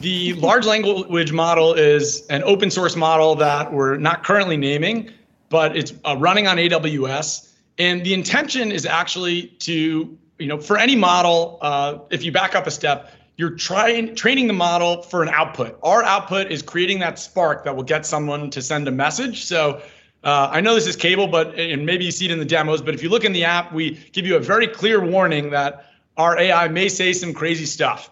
[0.00, 5.10] The large language model is an open source model that we're not currently naming,
[5.52, 7.52] but it's uh, running on AWS.
[7.78, 12.54] And the intention is actually to, you know, for any model, uh, if you back
[12.54, 15.78] up a step, you're trying training the model for an output.
[15.82, 19.44] Our output is creating that spark that will get someone to send a message.
[19.44, 19.82] So
[20.24, 22.80] uh, I know this is cable, but and maybe you see it in the demos.
[22.80, 25.86] But if you look in the app, we give you a very clear warning that
[26.16, 28.10] our AI may say some crazy stuff,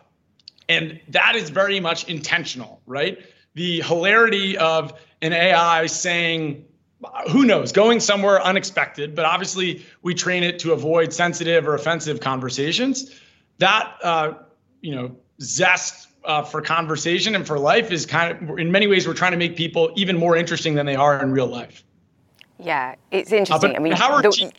[0.68, 3.18] and that is very much intentional, right?
[3.55, 6.64] The hilarity of an AI saying,
[7.30, 12.20] "Who knows?" going somewhere unexpected, but obviously we train it to avoid sensitive or offensive
[12.20, 13.14] conversations.
[13.59, 14.32] That uh,
[14.80, 19.07] you know zest uh, for conversation and for life is kind of in many ways
[19.07, 21.84] we're trying to make people even more interesting than they are in real life.
[22.59, 23.72] Yeah, it's interesting.
[23.72, 24.53] Uh, I mean, how we're, the,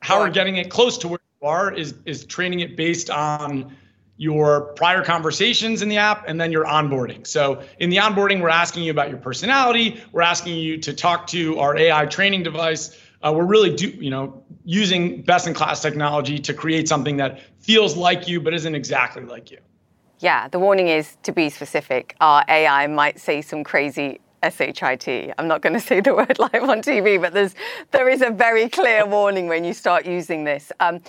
[0.00, 3.76] how we're getting it close to where you are is is training it based on
[4.18, 7.26] your prior conversations in the app and then your onboarding.
[7.26, 10.02] So in the onboarding, we're asking you about your personality.
[10.12, 12.98] We're asking you to talk to our AI training device.
[13.22, 17.40] Uh, we're really do you know using best in class technology to create something that
[17.60, 19.58] feels like you but isn't exactly like you.
[20.20, 22.16] Yeah, the warning is to be specific.
[22.20, 25.34] Our AI might say some crazy shit.
[25.38, 27.54] I'm not going to say the word live on TV, but there's
[27.90, 30.72] there is a very clear warning when you start using this.
[30.80, 31.00] Um,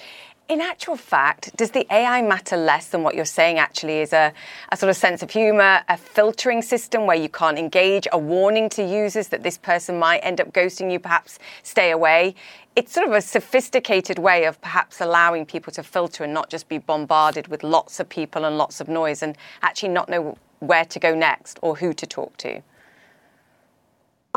[0.50, 4.34] in actual fact, does the AI matter less than what you're saying actually is a,
[4.70, 8.70] a sort of sense of humor, a filtering system where you can't engage, a warning
[8.70, 12.34] to users that this person might end up ghosting you, perhaps stay away?
[12.78, 16.70] It's sort of a sophisticated way of perhaps allowing people to filter and not just
[16.70, 20.86] be bombarded with lots of people and lots of noise and actually not know where
[20.86, 22.62] to go next or who to talk to.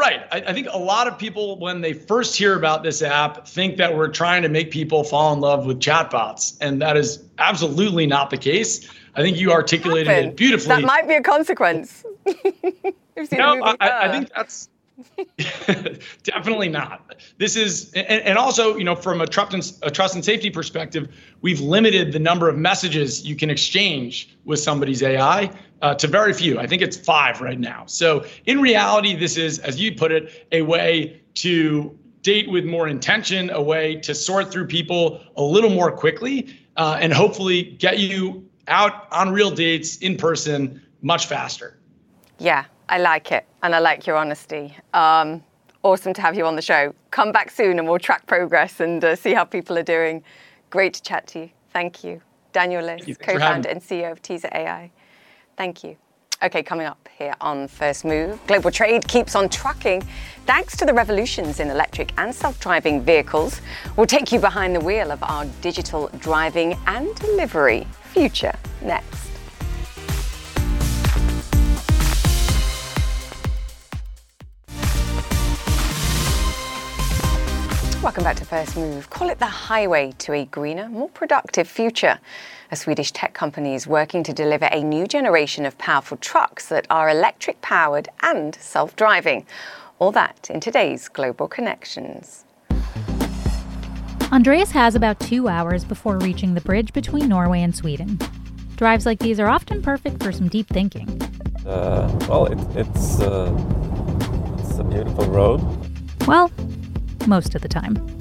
[0.01, 0.23] Right.
[0.33, 3.77] I, I, think a lot of people, when they first hear about this app, think
[3.77, 6.57] that we're trying to make people fall in love with chatbots.
[6.63, 8.89] And that is absolutely not the case.
[9.15, 10.77] I think you articulated it beautifully.
[10.77, 12.03] That might be a consequence.
[12.25, 14.13] no, I, I, uh.
[14.13, 14.71] think that's
[16.23, 17.15] Definitely not.
[17.37, 20.49] This is, and, and, also, you know, from a trust, and, a trust and safety
[20.49, 21.09] perspective,
[21.43, 25.51] we've limited the number of messages you can exchange with somebody's AI
[25.83, 26.59] uh, to very few.
[26.59, 27.85] I think it's five right now.
[27.87, 32.89] So, in reality, this is, as you put it, a way to date with more
[32.89, 37.99] intention, a way to sort through people a little more quickly, uh, and hopefully get
[37.99, 41.79] you out on real dates in person much faster.
[42.39, 44.77] Yeah, I like it, and I like your honesty.
[44.93, 45.43] Um,
[45.83, 46.95] awesome to have you on the show.
[47.11, 50.23] Come back soon, and we'll track progress and uh, see how people are doing.
[50.69, 51.51] Great to chat to you.
[51.73, 52.21] Thank you,
[52.53, 54.91] Daniel Liss, co-founder and CEO of Teaser AI.
[55.61, 55.99] Thank you.
[56.43, 60.03] Okay, coming up here on First Move, global trade keeps on trucking
[60.47, 63.61] thanks to the revolutions in electric and self driving vehicles.
[63.95, 69.21] We'll take you behind the wheel of our digital driving and delivery future next.
[78.03, 79.11] Welcome back to First Move.
[79.11, 82.19] Call it the highway to a greener, more productive future.
[82.73, 86.87] A Swedish tech company is working to deliver a new generation of powerful trucks that
[86.89, 89.45] are electric powered and self driving.
[89.99, 92.45] All that in today's Global Connections.
[94.31, 98.21] Andreas has about two hours before reaching the bridge between Norway and Sweden.
[98.77, 101.21] Drives like these are often perfect for some deep thinking.
[101.67, 103.53] Uh, well, it, it's, uh,
[104.61, 105.61] it's a beautiful road.
[106.25, 106.53] Well,
[107.27, 108.20] most of the time.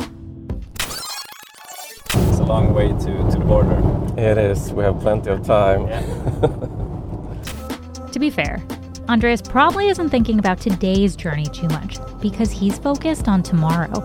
[2.50, 3.78] It's a long way to, to the border.
[4.20, 4.74] It is.
[4.74, 5.88] We have plenty of time.
[5.88, 6.02] Yeah.
[8.12, 8.64] to be fair,
[9.08, 14.04] Andreas probably isn't thinking about today's journey too much because he's focused on tomorrow.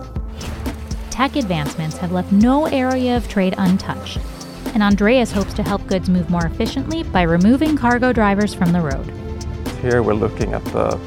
[1.09, 4.19] Tech advancements have left no area of trade untouched,
[4.75, 8.79] and Andreas hopes to help goods move more efficiently by removing cargo drivers from the
[8.79, 9.11] road.
[9.81, 10.99] Here we're looking at the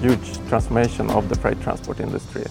[0.00, 2.46] huge transformation of the freight transport industry.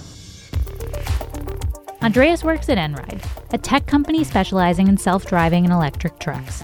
[2.04, 3.24] Andreas works at Einride,
[3.54, 6.64] a tech company specializing in self driving and electric trucks.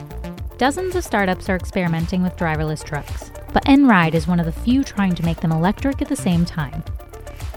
[0.58, 4.84] Dozens of startups are experimenting with driverless trucks, but Einride is one of the few
[4.84, 6.84] trying to make them electric at the same time.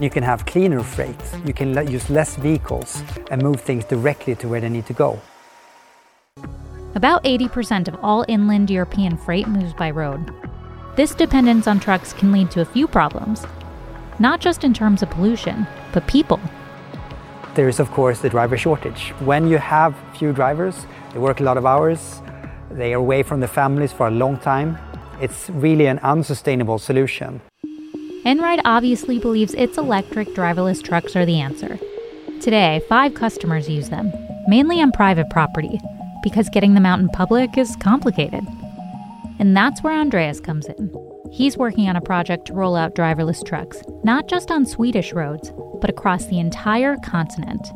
[0.01, 4.47] You can have cleaner freight, you can use less vehicles and move things directly to
[4.47, 5.19] where they need to go.
[6.95, 10.33] About 80% of all inland European freight moves by road.
[10.95, 13.45] This dependence on trucks can lead to a few problems,
[14.17, 16.39] not just in terms of pollution, but people.
[17.57, 19.09] There is, of course, the driver shortage.
[19.19, 22.21] When you have few drivers, they work a lot of hours,
[22.69, 24.77] they are away from their families for a long time.
[25.19, 27.41] It's really an unsustainable solution.
[28.27, 31.79] Einride obviously believes its electric driverless trucks are the answer.
[32.41, 34.13] Today, five customers use them,
[34.47, 35.79] mainly on private property,
[36.21, 38.45] because getting them out in public is complicated.
[39.39, 40.91] And that's where Andreas comes in.
[41.31, 45.51] He's working on a project to roll out driverless trucks, not just on Swedish roads,
[45.81, 47.67] but across the entire continent.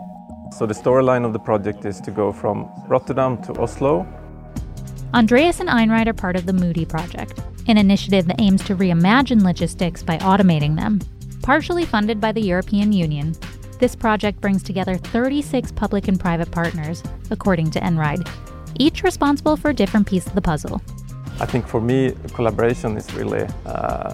[0.58, 4.06] So, the storyline of the project is to go from Rotterdam to Oslo.
[5.14, 9.44] Andreas and Einride are part of the MODI project, an initiative that aims to reimagine
[9.44, 11.00] logistics by automating them.
[11.42, 13.36] Partially funded by the European Union,
[13.80, 18.30] this project brings together 36 public and private partners, according to Einride,
[18.80, 20.82] each responsible for a different piece of the puzzle.
[21.42, 24.14] I think for me, collaboration is really uh,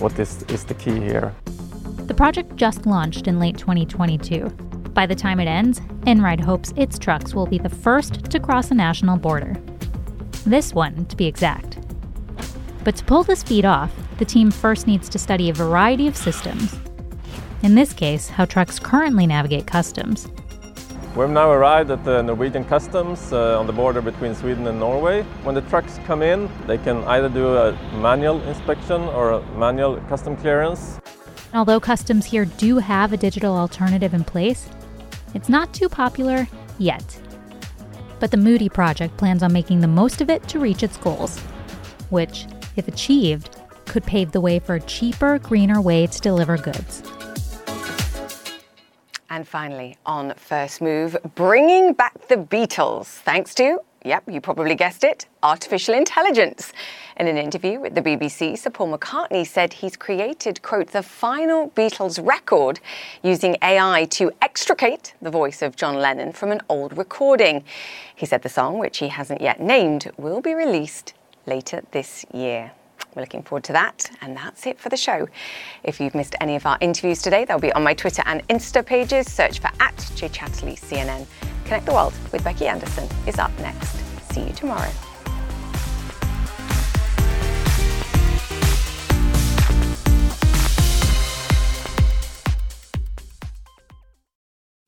[0.00, 1.32] what is, is the key here.
[2.08, 4.48] The project just launched in late 2022.
[4.92, 5.78] By the time it ends,
[6.08, 9.54] Einride hopes its trucks will be the first to cross a national border.
[10.44, 11.78] This one, to be exact.
[12.82, 16.16] But to pull this feat off, the team first needs to study a variety of
[16.16, 16.76] systems.
[17.62, 20.26] In this case, how trucks currently navigate customs.
[21.16, 25.22] We've now arrived at the Norwegian customs uh, on the border between Sweden and Norway.
[25.42, 29.96] When the trucks come in, they can either do a manual inspection or a manual
[30.08, 31.00] custom clearance.
[31.52, 34.68] Although customs here do have a digital alternative in place,
[35.34, 36.46] it's not too popular
[36.78, 37.20] yet.
[38.20, 41.40] But the MODI project plans on making the most of it to reach its goals,
[42.10, 42.46] which,
[42.76, 47.02] if achieved, could pave the way for a cheaper, greener way to deliver goods.
[49.32, 55.04] And finally, on First Move, bringing back the Beatles, thanks to, yep, you probably guessed
[55.04, 56.72] it, artificial intelligence.
[57.16, 61.70] In an interview with the BBC, Sir Paul McCartney said he's created, quote, the final
[61.70, 62.80] Beatles record
[63.22, 67.62] using AI to extricate the voice of John Lennon from an old recording.
[68.16, 71.14] He said the song, which he hasn't yet named, will be released
[71.46, 72.72] later this year.
[73.14, 74.10] We're looking forward to that.
[74.20, 75.28] And that's it for the show.
[75.82, 78.84] If you've missed any of our interviews today, they'll be on my Twitter and Insta
[78.84, 79.30] pages.
[79.30, 81.26] Search for at JChatterley CNN.
[81.64, 83.96] Connect the World with Becky Anderson is up next.
[84.32, 84.90] See you tomorrow.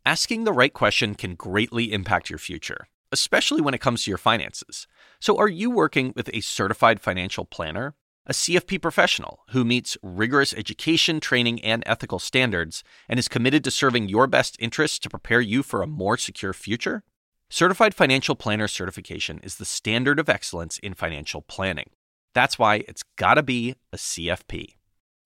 [0.05, 4.19] Asking the right question can greatly impact your future, especially when it comes to your
[4.19, 4.87] finances.
[5.21, 7.95] So, are you working with a certified financial planner?
[8.27, 13.71] A CFP professional who meets rigorous education, training, and ethical standards and is committed to
[13.71, 17.03] serving your best interests to prepare you for a more secure future?
[17.51, 21.91] Certified Financial Planner certification is the standard of excellence in financial planning.
[22.33, 24.77] That's why it's got to be a CFP.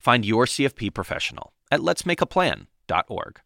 [0.01, 3.41] Find your CFP professional at letsmakeaplan.org.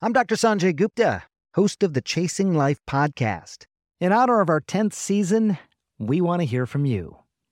[0.00, 0.34] I'm Dr.
[0.34, 3.66] Sanjay Gupta, host of the Chasing Life podcast.
[4.00, 5.58] In honor of our 10th season,
[5.98, 7.21] we want to hear from you.